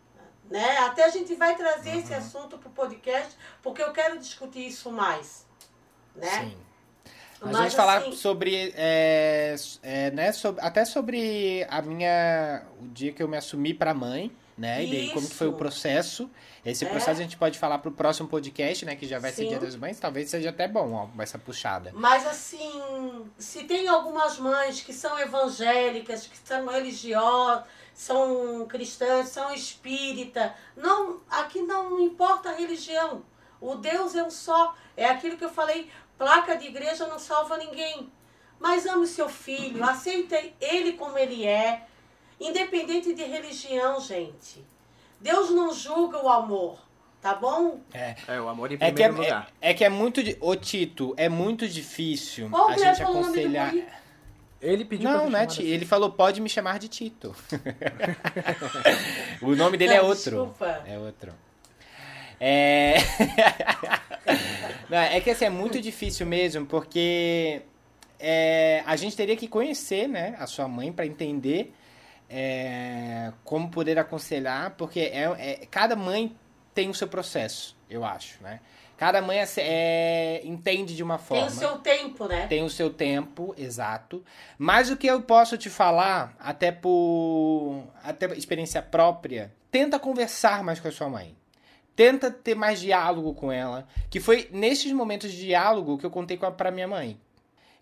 [0.50, 0.78] Né?
[0.78, 4.90] Até a gente vai trazer esse assunto para o podcast, porque eu quero discutir isso
[4.90, 5.46] mais.
[6.16, 6.40] Né?
[6.40, 6.58] Sim.
[7.42, 12.86] A Mas, gente falar assim- sobre, é, é, né, sobre- até sobre a minha, o
[12.88, 15.58] dia que eu me assumi pra mãe, né, e daí como que foi o Isso.
[15.58, 16.30] processo.
[16.64, 16.88] Esse É.
[16.88, 19.48] processo a gente pode falar pro próximo podcast, né, que já vai ser Sim.
[19.48, 21.90] Dia das Mães, talvez seja até bom, ó, essa puxada.
[21.94, 29.52] Mas assim, se tem algumas mães que são evangélicas, que são religiosas, são cristãs, são
[29.52, 33.22] espírita, não, aqui não importa a religião.
[33.60, 34.74] O Deus é um só.
[34.96, 35.88] É aquilo que eu falei,
[36.22, 38.08] placa de igreja não salva ninguém.
[38.60, 41.82] Mas ame seu filho, aceite ele como ele é,
[42.40, 44.64] independente de religião, gente.
[45.20, 46.78] Deus não julga o amor,
[47.20, 47.80] tá bom?
[47.92, 49.48] É, É, o amor em é que é, primeiro lugar.
[49.60, 53.74] é, é que é muito, ô Tito, é muito difícil Qual a gente do aconselhar...
[54.60, 55.64] Ele pediu Não, né, assim.
[55.64, 57.34] ele falou, pode me chamar de Tito.
[59.42, 60.30] o nome dele é Não, outro.
[60.30, 60.84] desculpa.
[60.86, 61.34] É outro.
[62.44, 62.96] É...
[64.90, 67.62] Não, é que assim, é muito difícil mesmo, porque
[68.18, 71.72] é, a gente teria que conhecer, né, a sua mãe para entender
[72.28, 76.36] é, como poder aconselhar, porque é, é- cada mãe
[76.74, 78.58] tem o seu processo, eu acho, né?
[78.96, 81.46] Cada mãe é- é, entende de uma Tem forma.
[81.46, 82.46] o seu tempo, né?
[82.48, 84.24] Tem o seu tempo, exato.
[84.58, 90.62] Mas o que eu posso te falar, até por até por experiência própria, tenta conversar
[90.64, 91.36] mais com a sua mãe.
[91.94, 96.36] Tenta ter mais diálogo com ela, que foi nesses momentos de diálogo que eu contei
[96.36, 97.18] com a, pra minha mãe.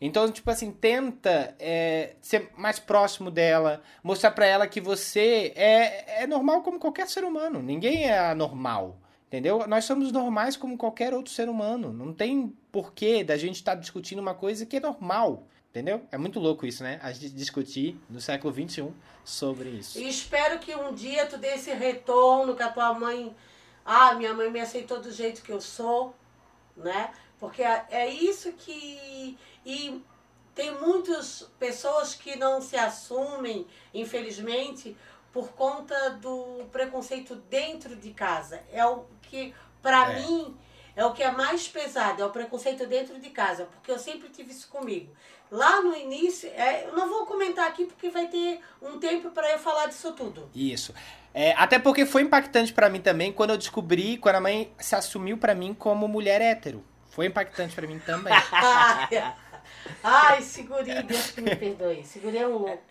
[0.01, 6.23] Então, tipo assim, tenta é, ser mais próximo dela, mostrar pra ela que você é,
[6.23, 7.63] é normal como qualquer ser humano.
[7.63, 8.99] Ninguém é anormal,
[9.29, 9.67] entendeu?
[9.69, 11.93] Nós somos normais como qualquer outro ser humano.
[11.93, 16.01] Não tem porquê da gente estar discutindo uma coisa que é normal, entendeu?
[16.11, 16.99] É muito louco isso, né?
[17.03, 18.89] A gente discutir no século XXI
[19.23, 19.99] sobre isso.
[19.99, 23.35] E espero que um dia tu dê esse retorno, que a tua mãe
[23.85, 26.14] ah, minha mãe me aceitou do jeito que eu sou,
[26.76, 27.12] né?
[27.39, 29.39] Porque é é isso que.
[29.64, 30.03] E
[30.55, 34.97] tem muitas pessoas que não se assumem, infelizmente,
[35.33, 38.62] por conta do preconceito dentro de casa.
[38.72, 40.20] É o que, para É.
[40.20, 40.57] mim,
[40.97, 44.28] é o que é mais pesado, é o preconceito dentro de casa, porque eu sempre
[44.28, 45.14] tive isso comigo.
[45.51, 49.51] Lá no início, é, eu não vou comentar aqui porque vai ter um tempo para
[49.51, 50.51] eu falar disso tudo.
[50.55, 50.93] Isso.
[51.33, 54.95] É, até porque foi impactante pra mim também quando eu descobri, quando a mãe se
[54.95, 56.85] assumiu pra mim como mulher hétero.
[57.11, 58.33] Foi impactante pra mim também.
[60.03, 62.05] Ai, seguri, Deus que me perdoe.
[62.05, 62.83] Seguri é um louco.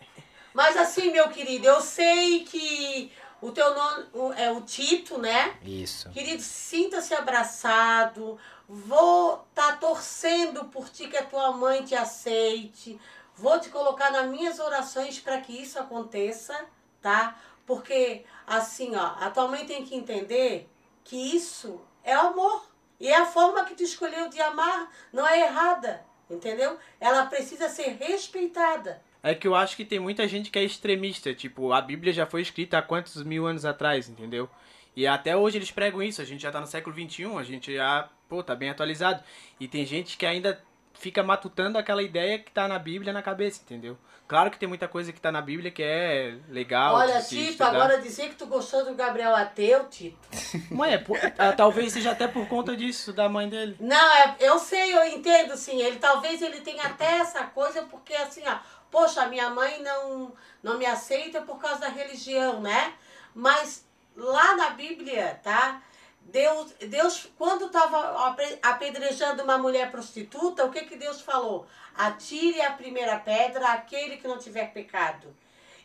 [0.54, 3.12] Mas assim, meu querido, eu sei que
[3.42, 5.56] o teu nome é o Tito, né?
[5.64, 6.10] Isso.
[6.10, 8.38] Querido, sinta-se abraçado.
[8.68, 13.00] Vou estar torcendo por ti que a tua mãe te aceite.
[13.36, 16.54] Vou te colocar nas minhas orações para que isso aconteça,
[17.02, 17.36] tá?
[17.70, 20.68] Porque, assim, ó, a tua mãe tem que entender
[21.04, 22.68] que isso é amor.
[23.00, 26.80] E é a forma que tu escolheu de amar não é errada, entendeu?
[27.00, 29.04] Ela precisa ser respeitada.
[29.22, 31.32] É que eu acho que tem muita gente que é extremista.
[31.32, 34.50] Tipo, a Bíblia já foi escrita há quantos mil anos atrás, entendeu?
[34.96, 36.24] E até hoje eles pregam isso.
[36.24, 39.24] A gente já tá no século XXI, a gente já, pô, tá bem atualizado.
[39.60, 40.60] E tem gente que ainda
[41.00, 43.98] fica matutando aquela ideia que tá na Bíblia na cabeça, entendeu?
[44.28, 46.94] Claro que tem muita coisa que tá na Bíblia que é legal.
[46.94, 47.70] Olha, Tito, estudar.
[47.70, 50.20] agora dizer que tu gostou do Gabriel ateu, Tito.
[50.70, 53.76] Mas é, pô, ah, talvez seja até por conta disso, da mãe dele.
[53.80, 55.82] Não, é, eu sei, eu entendo, sim.
[55.82, 58.58] Ele talvez ele tenha até essa coisa, porque assim, ó,
[58.92, 60.32] poxa, minha mãe não,
[60.62, 62.94] não me aceita por causa da religião, né?
[63.34, 63.84] Mas
[64.16, 65.82] lá na Bíblia, tá?
[66.22, 71.66] Deus, Deus quando estava apedrejando uma mulher prostituta, o que, que Deus falou?
[71.96, 75.36] Atire a primeira pedra aquele que não tiver pecado.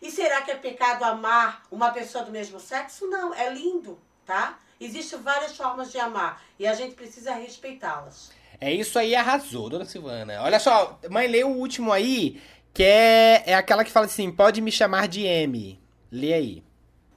[0.03, 3.07] E será que é pecado amar uma pessoa do mesmo sexo?
[3.07, 4.59] Não, é lindo, tá?
[4.79, 8.31] Existem várias formas de amar e a gente precisa respeitá-las.
[8.61, 10.43] É isso aí, arrasou, dona Silvana.
[10.43, 12.41] Olha só, mãe, lê o último aí,
[12.73, 15.81] que é, é aquela que fala assim: pode me chamar de M.
[16.11, 16.65] Lê aí.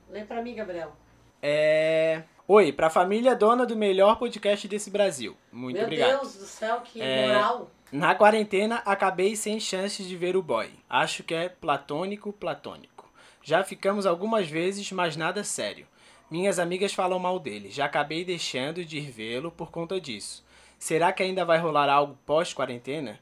[0.10, 0.96] Lê pra mim, Gabriel.
[1.42, 2.24] É.
[2.50, 5.36] Oi, pra família dona do melhor podcast desse Brasil.
[5.52, 6.22] Muito Meu obrigado.
[6.22, 7.28] Deus do céu, que É.
[7.28, 7.70] moral.
[7.92, 10.70] Na quarentena, acabei sem chances de ver o boy.
[10.90, 13.12] Acho que é platônico, platônico.
[13.44, 15.86] Já ficamos algumas vezes, mas nada sério.
[16.32, 17.70] Minhas amigas falam mal dele.
[17.70, 20.46] Já acabei deixando de ir vê-lo por conta disso.
[20.80, 23.20] Será que ainda vai rolar algo pós-quarentena?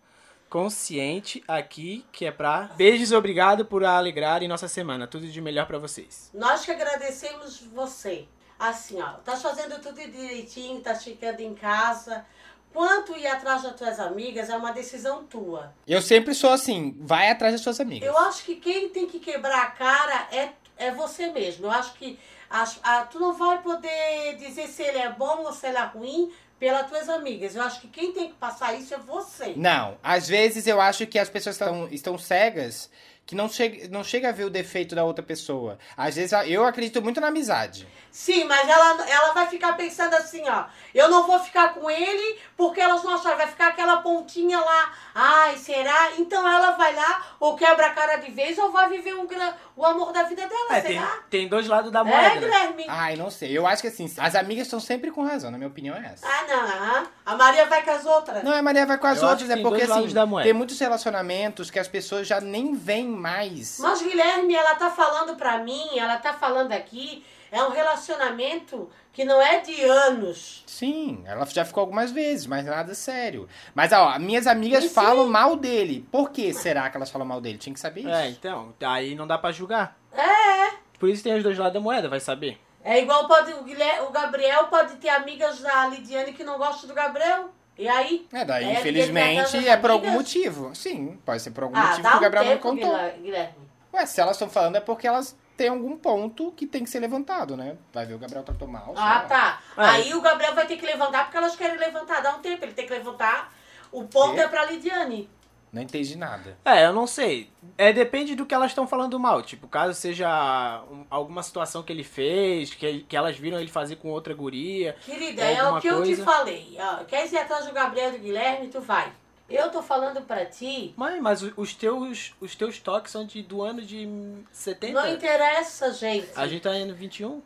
[0.49, 2.69] Consciente aqui que é pra.
[2.75, 5.07] Beijos, obrigado por alegrarem nossa semana.
[5.07, 6.29] Tudo de melhor pra vocês.
[6.33, 8.27] Nós que agradecemos você.
[8.59, 12.25] Assim, ó, tá fazendo tudo direitinho, tá ficando em casa.
[12.73, 15.73] Quanto ir atrás das tuas amigas é uma decisão tua.
[15.87, 18.07] Eu sempre sou assim: vai atrás das suas amigas.
[18.07, 21.65] Eu acho que quem tem que quebrar a cara é, é você mesmo.
[21.67, 25.53] Eu acho que as- a- tu não vai poder dizer se ele é bom ou
[25.53, 27.55] se ele é ruim pelas tuas amigas.
[27.55, 29.53] Eu acho que quem tem que passar isso é você.
[29.55, 32.89] Não, às vezes eu acho que as pessoas estão, estão cegas
[33.25, 35.79] que não chega, não chega a ver o defeito da outra pessoa.
[35.97, 37.87] Às vezes eu acredito muito na amizade.
[38.11, 40.65] Sim, mas ela, ela vai ficar pensando assim, ó.
[40.93, 43.35] Eu não vou ficar com ele porque elas não acharam.
[43.37, 44.93] Vai ficar aquela pontinha lá.
[45.13, 46.11] Ai, será?
[46.17, 49.53] Então ela vai lá, ou quebra a cara de vez, ou vai viver um, gran-
[49.75, 51.17] o amor da vida dela, É, tem, será?
[51.29, 52.29] tem dois lados da É, moeda.
[52.29, 52.39] né?
[52.39, 52.85] Guilherme?
[52.87, 53.57] Ai, não sei.
[53.57, 56.25] Eu acho que assim, as amigas estão sempre com razão, na minha opinião é essa.
[56.25, 57.07] Ah, não, aham.
[57.25, 58.43] A Maria vai com as outras.
[58.43, 60.07] Não, a Maria vai com as Eu outras, é tem porque assim,
[60.43, 63.79] tem muitos relacionamentos que as pessoas já nem veem mais.
[63.79, 69.23] Mas, Guilherme, ela tá falando pra mim, ela tá falando aqui, é um relacionamento que
[69.23, 70.63] não é de anos.
[70.67, 73.47] Sim, ela já ficou algumas vezes, mas nada sério.
[73.73, 76.05] Mas ó, minhas amigas Sim, falam mal dele.
[76.11, 77.57] Por que será que elas falam mal dele?
[77.57, 78.09] Tinha que saber isso.
[78.09, 79.97] É, então, aí não dá pra julgar.
[80.11, 80.73] É.
[80.99, 82.59] Por isso tem os dois lados da moeda, vai saber.
[82.83, 86.87] É igual pode, o, Guilherme, o Gabriel pode ter amigas da Lidiane que não gostam
[86.87, 87.49] do Gabriel.
[87.77, 88.25] E aí?
[88.31, 90.73] É, daí, É, infelizmente, é tá por algum motivo.
[90.73, 92.89] Sim, pode ser por algum Ah, motivo que o um Gabriel não tempo, contou.
[92.91, 93.55] Guilher- Guilherme.
[93.93, 96.99] Ué, se elas estão falando é porque elas têm algum ponto que tem que ser
[96.99, 97.75] levantado, né?
[97.93, 98.93] Vai ver o Gabriel tratou mal.
[98.95, 99.61] sei Ah, tá.
[99.77, 99.81] É.
[99.87, 102.21] Aí o Gabriel vai ter que levantar porque elas querem levantar.
[102.21, 103.53] Dá um tempo, ele tem que levantar.
[103.91, 104.41] O ponto Quê?
[104.41, 105.29] é pra Lidiane.
[105.75, 106.57] Não entendi nada.
[106.63, 107.49] É, eu não sei.
[107.77, 109.41] É, depende do que elas estão falando mal.
[109.41, 113.97] Tipo, caso seja um- alguma situação que ele fez, que, que elas viram ele fazer
[113.97, 114.95] com outra guria.
[115.03, 116.23] Querida, É é, o que eu te coisa?
[116.23, 116.77] falei.
[116.79, 119.11] Ó, quer ir atrás do Gabriel e do Guilherme, tu vai.
[119.49, 120.93] Eu tô falando pra ti.
[120.95, 124.07] Mãe, mas os teus, os teus toques são de, do ano de
[124.53, 124.93] 70?
[124.93, 126.29] Não interessa, gente.
[126.37, 127.41] A gente tá indo 21?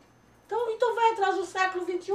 [0.46, 2.12] Então, então vai atrás do século XXI.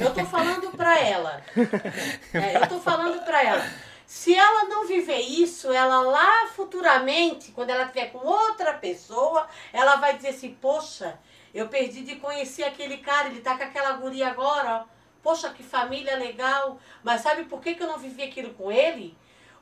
[0.00, 1.42] Eu tô falando pra ela.
[2.32, 3.64] É, eu tô falando pra ela.
[4.06, 9.96] Se ela não viver isso, ela lá futuramente, quando ela estiver com outra pessoa, ela
[9.96, 11.18] vai dizer assim, poxa,
[11.56, 14.84] Eu perdi de conhecer aquele cara, ele tá com aquela guria agora.
[15.22, 16.78] Poxa, que família legal.
[17.02, 19.16] Mas sabe por que, que eu não vivi aquilo com ele?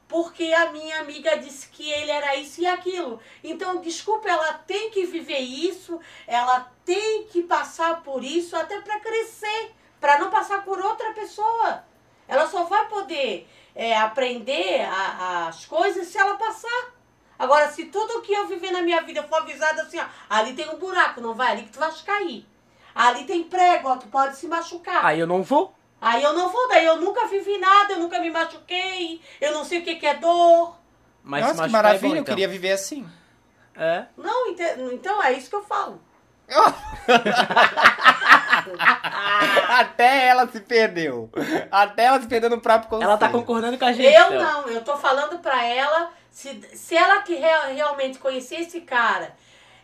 [0.08, 3.20] Porque a minha amiga disse que ele era isso e aquilo.
[3.44, 8.98] Então, desculpa, ela tem que viver isso, ela tem que passar por isso até para
[8.98, 11.84] crescer, para não passar por outra pessoa.
[12.26, 16.92] Ela só vai poder é, aprender a- as coisas se ela passar.
[17.38, 20.68] Agora, se tudo que eu viver na minha vida for avisado assim, ó, ali tem
[20.70, 22.46] um buraco, não vai ali que tu vai cair.
[22.94, 25.04] Ali tem prego, ó, tu pode se machucar.
[25.04, 25.74] Aí eu não vou.
[26.00, 29.64] Aí eu não vou, daí eu nunca vivi nada, eu nunca me machuquei, eu não
[29.64, 30.76] sei o que, que é dor.
[31.22, 32.34] Mas Nossa, se que machucar maravilha, é bom, eu então.
[32.34, 33.08] queria viver assim.
[33.74, 34.04] É.
[34.16, 34.46] Não,
[34.92, 36.00] então é isso que eu falo.
[39.68, 41.30] Até ela se perdeu.
[41.70, 43.08] Até ela se perdeu no próprio conselho.
[43.08, 44.12] Ela tá concordando com a gente.
[44.14, 44.42] Eu então.
[44.62, 49.34] não, eu tô falando pra ela, se, se ela que re- realmente conhecer esse cara,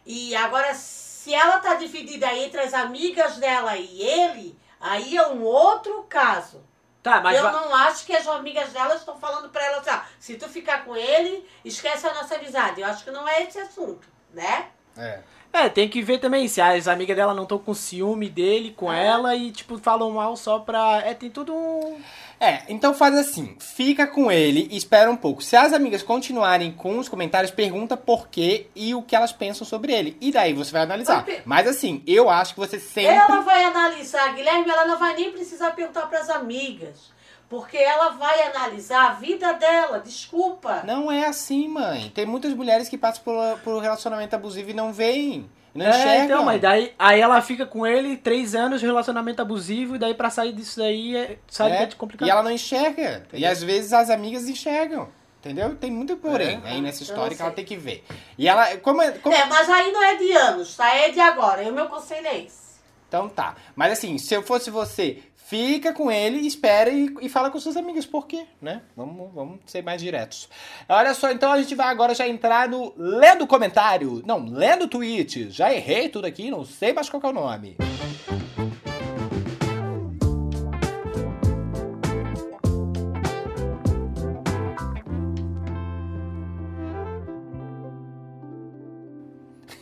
[0.05, 5.43] e agora se ela tá dividida entre as amigas dela e ele, aí é um
[5.43, 6.63] outro caso.
[7.03, 9.91] Tá, mas eu va- não acho que as amigas dela estão falando pra ela assim,
[9.91, 12.81] ó, se tu ficar com ele, esquece a nossa amizade.
[12.83, 14.67] Eu acho que não é esse assunto, né?
[14.99, 15.21] É.
[15.53, 18.93] É, tem que ver também se as amigas dela não estão com ciúme dele, com
[18.93, 19.07] É.
[19.07, 21.03] ela, e, tipo, falam mal só pra.
[21.05, 21.97] É, tem tudo um.
[22.43, 25.43] É, então faz assim, fica com ele e espera um pouco.
[25.43, 29.67] Se as amigas continuarem com os comentários, pergunta por quê e o que elas pensam
[29.67, 30.17] sobre ele.
[30.23, 31.17] E daí você vai analisar.
[31.17, 33.13] Mas pe- Mas assim, eu acho que você sempre.
[33.15, 37.11] Ela vai analisar, Guilherme, ela não vai nem precisar perguntar pras amigas.
[37.51, 40.83] Porque ela vai analisar a vida dela, desculpa.
[40.87, 42.11] Não é assim, mãe.
[42.15, 43.35] Tem muitas mulheres que passam por,
[43.65, 45.51] por relacionamento abusivo e não veem.
[45.75, 46.25] Não é, enxergam.
[46.25, 50.15] então, mas daí aí ela fica com ele três anos de relacionamento abusivo, e daí
[50.15, 52.27] pra sair disso daí, é, sabe É, que é complicado.
[52.27, 53.25] E ela não enxerga.
[53.33, 55.09] E às vezes as amigas enxergam.
[55.41, 55.75] Entendeu?
[55.75, 56.69] Tem muito porém É.
[56.71, 57.57] aí nessa história não que ela sei.
[57.57, 58.05] tem que ver.
[58.37, 58.77] E ela.
[58.77, 60.95] Como, é- como- É, mas aí não é de anos, tá?
[60.95, 61.63] É de agora.
[61.65, 62.61] E o meu conselho é esse.
[63.09, 63.57] Então tá.
[63.75, 65.19] Mas assim, se eu fosse você,
[65.51, 68.07] fica com ele, espera e, e fala com suas amigas.
[68.07, 68.47] Por quê?
[68.63, 68.83] Né?
[68.97, 70.49] Vamos, vamos ser mais diretos.
[70.89, 74.23] Olha só, então a gente vai agora já entrar no lendo comentário.
[74.25, 75.51] Não, lendo tweet.
[75.51, 77.77] Já errei tudo aqui, não sei mais qual é o nome.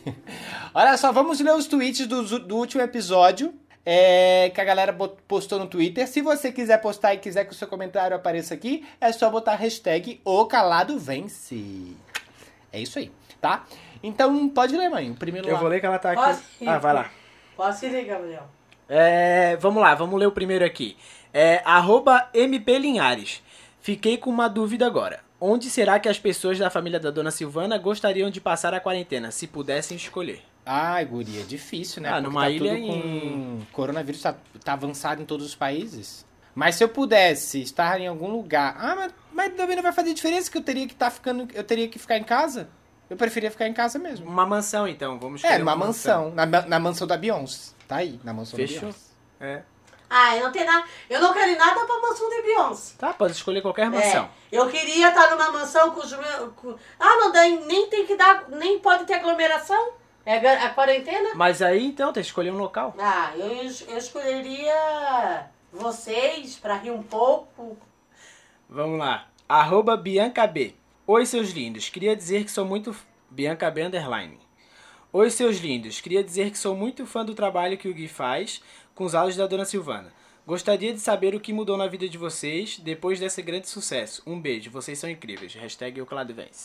[0.73, 3.53] Olha só, vamos ler os tweets do, do último episódio.
[3.85, 4.93] É, que a galera
[5.27, 6.07] postou no Twitter.
[6.07, 9.53] Se você quiser postar e quiser que o seu comentário apareça aqui, é só botar
[9.53, 11.95] a hashtag O Calado Vence.
[12.71, 13.11] É isso aí,
[13.41, 13.65] tá?
[14.03, 15.11] Então pode ler, mãe.
[15.11, 15.59] O primeiro Eu lá.
[15.59, 16.21] vou ler que ela tá aqui.
[16.21, 16.67] Posso ir?
[16.67, 17.11] Ah, vai lá.
[17.55, 18.43] Posso ir, Gabriel?
[18.87, 20.97] É, vamos lá, vamos ler o primeiro aqui.
[21.33, 23.41] É, arroba MP Linhares.
[23.81, 25.21] Fiquei com uma dúvida agora.
[25.41, 29.31] Onde será que as pessoas da família da dona Silvana gostariam de passar a quarentena,
[29.31, 30.41] se pudessem escolher?
[30.71, 32.09] Ai, guria, difícil, né?
[32.09, 32.93] Ah, Porque numa tá ilha tudo com...
[32.93, 36.23] em- Coronavírus tá, tá avançado em todos os países.
[36.53, 38.75] Mas se eu pudesse estar em algum lugar...
[38.79, 41.47] Ah, mas, mas também não vai fazer diferença que eu teria que estar ficando...
[41.55, 42.69] Eu teria que ficar em casa.
[43.09, 44.29] Eu preferia ficar em casa mesmo.
[44.29, 46.31] Uma mansão, então, vamos É, escolher numa mansão.
[46.35, 47.71] Na, na mansão da Beyoncé.
[47.87, 48.81] Tá aí, na mansão da Fechou.
[48.81, 48.99] Beyoncé.
[49.39, 49.61] É.
[50.07, 50.85] Ah, eu não tenho nada.
[51.09, 52.93] Eu não quero ir nada pra mansão de Beyoncé.
[52.99, 54.29] Tá, pode escolher qualquer mansão.
[54.51, 56.53] É, eu queria estar numa mansão com os meus.
[56.55, 58.45] com- Ah, não dá, nem tem que dar.
[58.49, 59.93] Nem pode ter aglomeração.
[60.31, 61.31] É a quarentena?
[61.33, 62.93] Mas aí, então, tem que escolher um local.
[62.99, 67.75] Ah, eu, eu escolheria vocês pra rir um pouco.
[68.69, 69.27] Vamos lá.
[69.47, 70.75] Arroba Bianca B.
[71.07, 71.89] Oi, seus lindos.
[71.89, 72.95] Queria dizer que sou muito...
[73.27, 74.37] Bianca B underline.
[75.11, 75.99] Oi, seus lindos.
[75.99, 78.61] Queria dizer que sou muito fã do trabalho que o Gui faz
[78.93, 80.13] com os áudios da Dona Silvana.
[80.49, 84.23] Gostaria de saber o que mudou na vida de vocês depois desse grande sucesso.
[84.25, 85.53] Um beijo, vocês são incríveis.
[85.53, 86.01] Hashtag.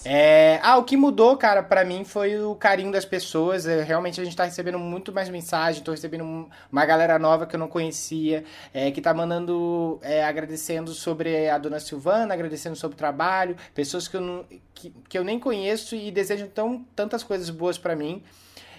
[0.07, 3.66] É, ah, o que mudou, cara, pra mim foi o carinho das pessoas.
[3.66, 7.45] É, realmente a gente tá recebendo muito mais mensagem, tô recebendo um- uma galera nova
[7.45, 12.76] que eu não conhecia, é, que tá mandando, é, agradecendo sobre a dona Silvana, agradecendo
[12.76, 16.82] sobre o trabalho, pessoas que eu, não, que, que eu nem conheço e desejam tão,
[16.97, 18.22] tantas coisas boas pra mim.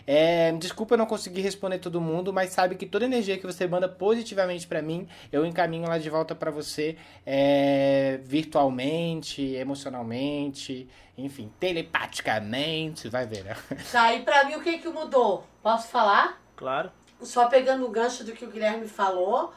[0.07, 3.67] É, desculpa eu não conseguir responder todo mundo, mas sabe que toda energia que você
[3.67, 6.95] manda positivamente pra mim, eu encaminho ela de volta pra você
[7.25, 10.87] é, virtualmente, emocionalmente,
[11.17, 13.55] enfim, telepaticamente, vai ver, né?
[13.91, 15.45] Tá, e pra mim o que que mudou?
[15.63, 16.41] Posso falar?
[16.55, 16.91] Claro.
[17.21, 19.53] Só pegando o gancho do que o Guilherme falou,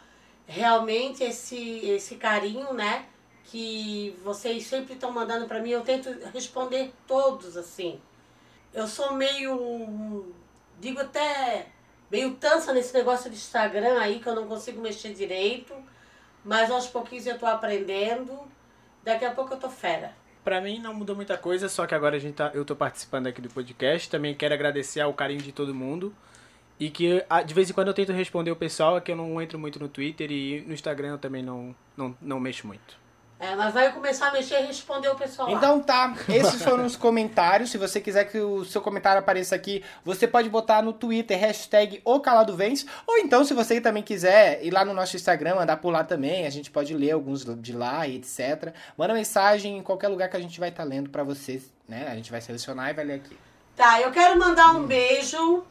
[0.47, 3.05] realmente esse, esse carinho, né?
[3.45, 8.01] Que vocês sempre estão mandando pra mim, eu tento responder todos assim.
[8.73, 10.33] Eu sou meio,
[10.81, 11.67] digo até,
[12.11, 15.75] meio tansa nesse negócio de Instagram aí, que eu não consigo mexer direito,
[16.45, 18.39] mas aos pouquinhos eu tô aprendendo.
[19.03, 20.13] Daqui a pouco eu tô fera.
[20.45, 23.27] Pra mim não mudou muita coisa, só que agora a gente tá, eu tô participando
[23.27, 24.09] aqui do podcast.
[24.09, 26.15] Também quero agradecer ao carinho de todo mundo.
[26.81, 29.43] E que de vez em quando eu tento responder o pessoal, é que eu não
[29.43, 32.97] entro muito no Twitter e no Instagram eu também não, não, não mexo muito.
[33.41, 35.57] É, mas vai começar a mexer e responder o pessoal lá.
[35.57, 37.71] Então tá, esses foram os comentários.
[37.71, 42.03] Se você quiser que o seu comentário apareça aqui, você pode botar no Twitter, hashtag
[42.05, 42.85] o Calado Vence.
[43.07, 46.47] Ou então, se você também quiser ir lá no nosso Instagram, andar por lá também,
[46.47, 48.75] a gente pode ler alguns de lá e etc.
[48.97, 52.09] Manda mensagem em qualquer lugar que a gente vai estar lendo pra vocês, né?
[52.11, 53.39] A gente vai selecionar e vai ler aqui.
[53.77, 55.63] Tá, eu quero mandar um beijo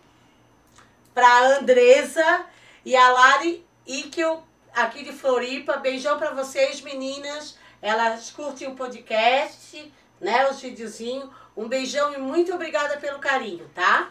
[1.14, 2.46] pra Andresa
[2.86, 4.42] e a Lari Ikel,
[4.74, 5.76] aqui de Floripa.
[5.76, 7.57] Beijão pra vocês, meninas.
[7.82, 10.50] Elas curtem o podcast, né?
[10.50, 11.30] Os videozinhos.
[11.56, 14.10] Um beijão e muito obrigada pelo carinho, tá?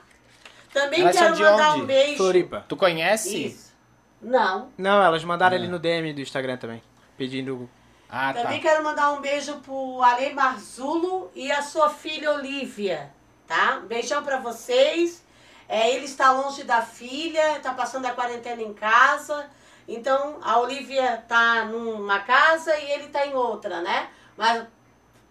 [0.72, 1.82] Também Elas são quero mandar onde?
[1.82, 2.16] um beijo.
[2.16, 2.64] Floripa.
[2.68, 3.46] Tu conhece?
[3.46, 3.72] Isso.
[4.20, 4.70] Não.
[4.76, 6.82] Não, elas mandaram ali no DM do Instagram também.
[7.16, 7.68] Pedindo.
[8.08, 8.42] Ah, tá.
[8.42, 13.10] Também quero mandar um beijo pro Ale Marzulo e a sua filha Olivia,
[13.46, 13.80] tá?
[13.82, 15.24] Um beijão pra vocês.
[15.68, 19.48] É, ele está longe da filha, tá passando a quarentena em casa.
[19.88, 24.08] Então a Olivia tá numa casa e ele tá em outra, né?
[24.36, 24.64] Mas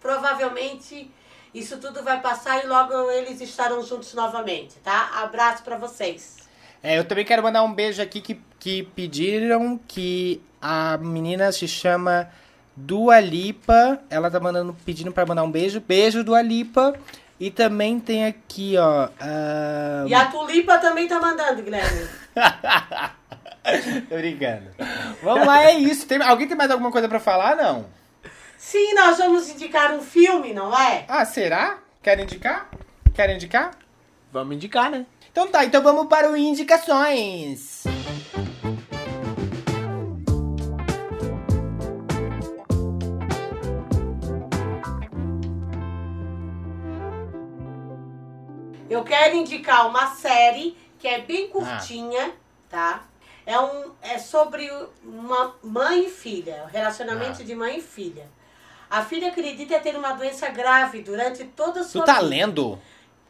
[0.00, 1.10] provavelmente
[1.54, 5.10] isso tudo vai passar e logo eles estarão juntos novamente, tá?
[5.22, 6.36] Abraço pra vocês.
[6.82, 11.66] É, eu também quero mandar um beijo aqui que, que pediram que a menina se
[11.66, 12.28] chama
[12.76, 13.98] Dua Lipa.
[14.10, 15.80] Ela tá mandando, pedindo pra mandar um beijo.
[15.80, 16.94] Beijo, Dua Lipa.
[17.38, 19.08] E também tem aqui, ó.
[19.20, 22.08] ah, E a Tulipa também tá mandando, Guilherme.
[24.08, 24.70] Tô brincando.
[25.22, 26.06] Vamos lá, é isso.
[26.06, 27.56] Tem- alguém tem mais alguma coisa pra falar?
[27.56, 27.86] Não.
[28.56, 31.04] Sim, nós vamos indicar um filme, não é?
[31.08, 31.78] Ah, será?
[32.02, 32.68] Quer indicar?
[33.14, 33.72] Quer indicar?
[34.32, 35.04] Vamos indicar, né?
[35.30, 37.84] Então tá, então vamos para o Indicações.
[48.88, 52.32] Eu quero indicar uma série que é bem curtinha,
[52.68, 53.02] tá?
[53.46, 54.68] É, um, é sobre
[55.04, 57.44] uma mãe e filha, o relacionamento Ah.
[57.44, 58.28] de mãe e filha.
[58.90, 62.26] A filha acredita ter uma doença grave durante toda a Tu sua tá vida.
[62.26, 62.78] lendo?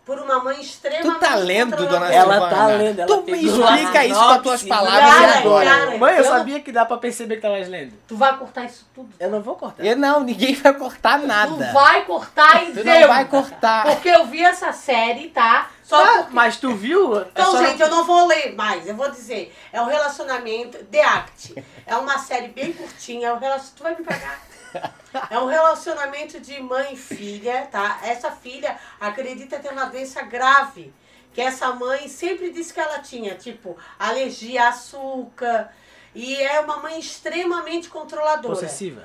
[0.06, 2.48] Por uma mãe extremamente Tu tá lendo, dona Ela Silvana?
[2.56, 5.66] tá lendo, ela Tu me explica isso com as tuas palavras Cara, agora.
[5.68, 5.98] cara.
[5.98, 7.92] Mãe, eu Eu- sabia que dá pra perceber que tava lendo.
[8.06, 9.10] Tu vai cortar isso tudo.
[9.18, 9.84] Eu não vou cortar.
[9.84, 11.72] Eu não, ninguém vai cortar Tu nada.
[11.72, 13.82] vai cortar e Tu não vai cortar.
[13.84, 15.70] Porque eu vi essa série, tá?
[15.82, 16.32] Só Tá, porque...
[16.34, 17.18] mas tu viu?
[17.18, 19.52] É Então, só- gente, eu não vou ler mais, eu vou dizer.
[19.72, 21.64] É um relacionamento, The Act.
[21.84, 23.70] É uma série bem curtinha, é um relacion...
[23.76, 24.38] Tu vai me pagar.
[25.30, 28.00] É um relacionamento de mãe e filha, tá?
[28.02, 30.92] Essa filha acredita ter uma doença grave.
[31.32, 35.72] Que essa mãe sempre disse que ela tinha, tipo, alergia a açúcar.
[36.14, 38.54] E é uma mãe extremamente controladora.
[38.54, 39.04] Possessiva.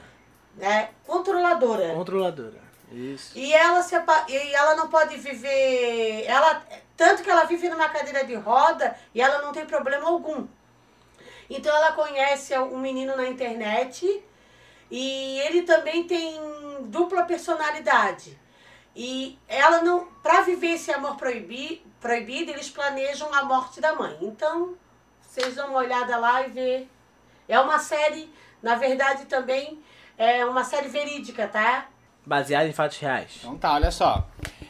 [0.57, 0.89] Né?
[1.05, 1.93] Controladora.
[1.93, 2.61] Controladora.
[2.91, 3.37] Isso.
[3.37, 3.95] E ela se
[4.27, 6.61] e ela não pode viver, ela
[6.97, 10.45] tanto que ela vive numa cadeira de roda e ela não tem problema algum.
[11.49, 14.23] Então ela conhece um menino na internet
[14.91, 16.37] e ele também tem
[16.83, 18.37] dupla personalidade.
[18.95, 24.17] E ela não, para viver esse amor proibi, proibido, eles planejam a morte da mãe.
[24.21, 24.75] Então,
[25.21, 26.87] vocês dão uma olhada lá e vê.
[27.47, 28.29] É uma série,
[28.61, 29.81] na verdade também
[30.17, 31.87] é uma série verídica, tá?
[32.25, 33.31] Baseado em fatos reais.
[33.39, 34.27] Então tá, olha só.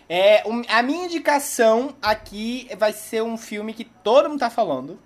[0.08, 5.00] É, um- a minha indicação aqui vai ser um filme que todo mundo tá falando,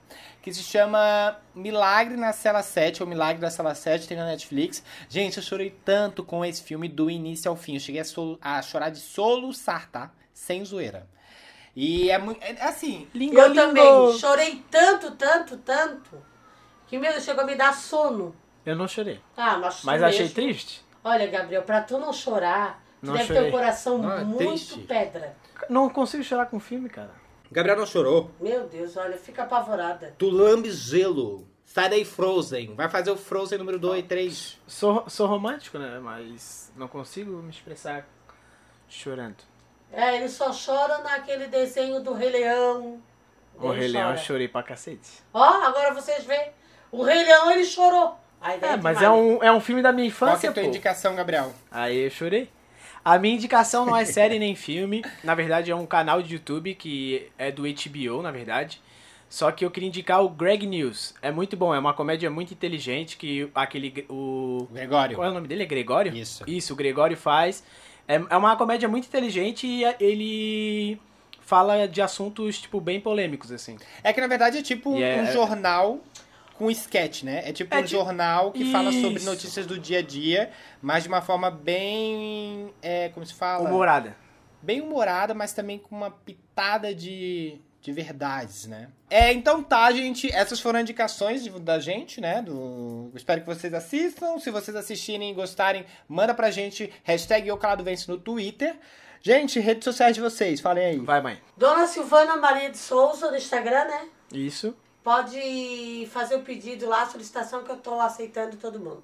[0.46, 4.84] que se chama Milagre na Cela 7, ou Milagre da Cela 7, tem na Netflix.
[5.10, 7.74] Gente, eu chorei tanto com esse filme do início ao fim.
[7.74, 10.12] Eu cheguei a, sol- a chorar de soluçar, tá?
[10.32, 11.08] Sem zoeira.
[11.76, 12.40] E é muito.
[12.44, 13.08] É, assim.
[13.12, 13.56] Lingo, Eu lingo.
[13.60, 16.22] também chorei tanto, tanto, tanto,
[16.86, 18.36] que meu, chegou a me dar sono.
[18.64, 19.20] Eu não chorei.
[19.36, 20.86] Ah, mas Mas achei mesmo- triste.
[21.04, 23.50] Olha, Gabriel, pra tu não chorar, tu Não deve ter chorei.
[23.50, 24.80] um coração Não, é muito triste.
[24.82, 25.36] pedra.
[25.70, 27.25] Não consigo chorar com filme, cara.
[27.56, 28.30] Gabriel não chorou.
[28.38, 30.14] Meu Deus, olha, fica apavorada.
[30.18, 31.48] Tu lambe gelo.
[31.64, 32.76] Sai daí, Frozen.
[32.76, 34.60] Vai fazer o Frozen número 2 e 3.
[34.68, 35.98] Sou, sou romântico, né?
[36.04, 38.06] Mas não consigo me expressar
[38.90, 39.38] chorando.
[39.90, 43.02] É, ele só chora naquele desenho do Rei Leão.
[43.58, 45.24] O Ele Rei Leão eu chorei pra cacete.
[45.34, 46.52] Ó, agora vocês veem.
[46.92, 48.20] O Rei Leão, ele chorou.
[48.42, 50.50] Aí daí É, mas é um, é um filme da minha Qual que é infância,
[50.50, 50.68] a tua pô.
[50.70, 51.54] indicação, Gabriel?
[51.72, 52.50] Aí eu chorei.
[53.06, 55.06] A minha indicação não é série nem filme.
[55.24, 58.82] Na verdade, é um canal de YouTube que é do HBO, na verdade.
[59.30, 61.14] Só que eu queria indicar o Greg News.
[61.22, 64.06] É muito bom, é uma comédia muito inteligente que aquele.
[64.10, 64.68] O.
[64.72, 65.16] Gregório.
[65.16, 65.62] Qual é o nome dele?
[65.62, 66.16] É Gregório?
[66.16, 66.44] Isso.
[66.48, 67.64] Isso, o Gregório faz.
[68.08, 71.00] É, é uma comédia muito inteligente e ele
[71.42, 73.78] fala de assuntos, tipo, bem polêmicos, assim.
[74.04, 76.00] É que na verdade é tipo é- um jornal
[76.58, 77.42] com sketch, né?
[77.46, 79.26] É tipo É um tipo- jornal que fala sobre Isso.
[79.26, 80.52] notícias do dia a dia,
[80.82, 82.74] mas de uma forma bem.
[82.82, 83.68] É, como se fala?
[83.70, 84.16] Humorada.
[84.62, 87.60] Bem humorada, mas também com uma pitada de.
[87.82, 88.90] de verdades, né?
[89.12, 90.32] É, então tá, gente.
[90.34, 92.42] Essas foram indicações de- da gente, né?
[92.42, 93.12] Do...
[93.14, 94.40] Espero que vocês assistam.
[94.40, 98.76] Se vocês assistirem e gostarem, manda pra gente hashtag Eu Calado Vence no Twitter.
[99.22, 100.98] Gente, redes sociais de vocês, falem aí.
[101.00, 101.40] Vai, mãe.
[101.58, 104.08] Dona Silvana Maria de Souza no Instagram, né?
[104.32, 104.76] Isso.
[105.06, 109.04] Pode fazer o pedido lá, a solicitação que eu tô aceitando todo mundo.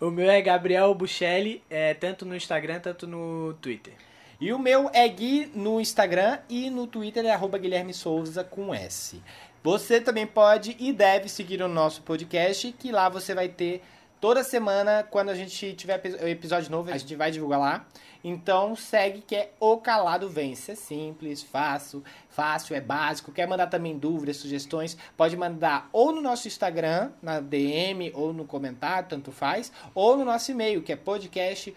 [0.00, 3.94] O meu é Gabriel Buchelli, é, tanto no Instagram, tanto no Twitter.
[4.40, 8.74] E o meu é Gui no Instagram e no Twitter é arroba Guilherme Souza com
[8.74, 9.22] S.
[9.62, 13.84] Você também pode e deve seguir o nosso podcast, que lá você vai ter
[14.20, 17.86] toda semana, quando a gente tiver epi- episódio novo, a gente vai divulgar lá.
[18.22, 20.72] Então segue que é O Calado Vence.
[20.72, 23.30] É simples, fácil, fácil, é básico.
[23.30, 28.44] Quer mandar também dúvidas, sugestões, pode mandar ou no nosso Instagram, na DM, ou no
[28.44, 31.74] comentário, tanto faz, ou no nosso e-mail, que é podcast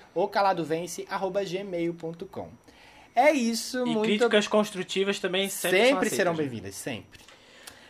[1.47, 2.49] gmail.com.
[3.13, 6.37] É isso, E muito críticas construtivas também sempre, sempre, serão né?
[6.39, 7.19] bem-vindas, sempre.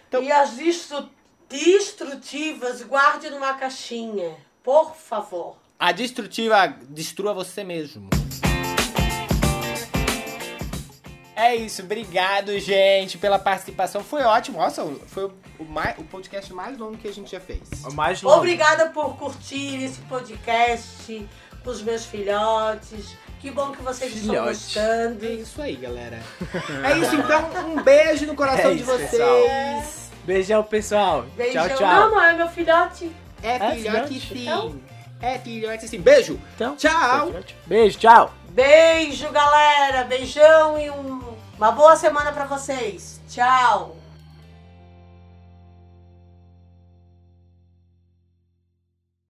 [0.09, 1.09] Então- E as destru-
[1.47, 5.57] destrutivas, guarde numa caixinha, por favor.
[5.79, 8.09] A destrutiva destrua você mesmo.
[11.43, 14.03] É isso, obrigado, gente, pela participação.
[14.03, 14.59] Foi ótimo.
[14.59, 15.25] Nossa, foi
[15.57, 17.61] o, mais, o podcast mais longo que a gente já fez.
[17.85, 18.37] O mais longo.
[18.37, 21.27] Obrigada por curtir esse podcast
[21.63, 23.15] com os meus filhotes.
[23.39, 25.25] Que bom que vocês estão gostando.
[25.25, 26.19] É isso aí, galera.
[26.87, 27.49] É isso, então.
[27.71, 29.09] Um beijo no coração É de isso, vocês.
[29.11, 29.83] pessoal.
[30.23, 31.25] Beijão, pessoal.
[31.35, 31.67] Beijão.
[31.69, 32.09] Tchau, tchau.
[32.11, 33.11] Não, é meu filhote.
[33.41, 34.19] É É filhote filhote?
[34.27, 34.41] sim.
[34.43, 34.81] Então?
[35.19, 35.99] É filhote sim.
[35.99, 36.39] Beijo.
[36.55, 37.31] Então, Tchau.
[37.65, 38.31] Beijo, tchau.
[38.49, 40.03] Beijo, galera.
[40.03, 41.30] Beijão e um-
[41.61, 43.21] uma boa semana pra vocês.
[43.29, 44.00] Tchau.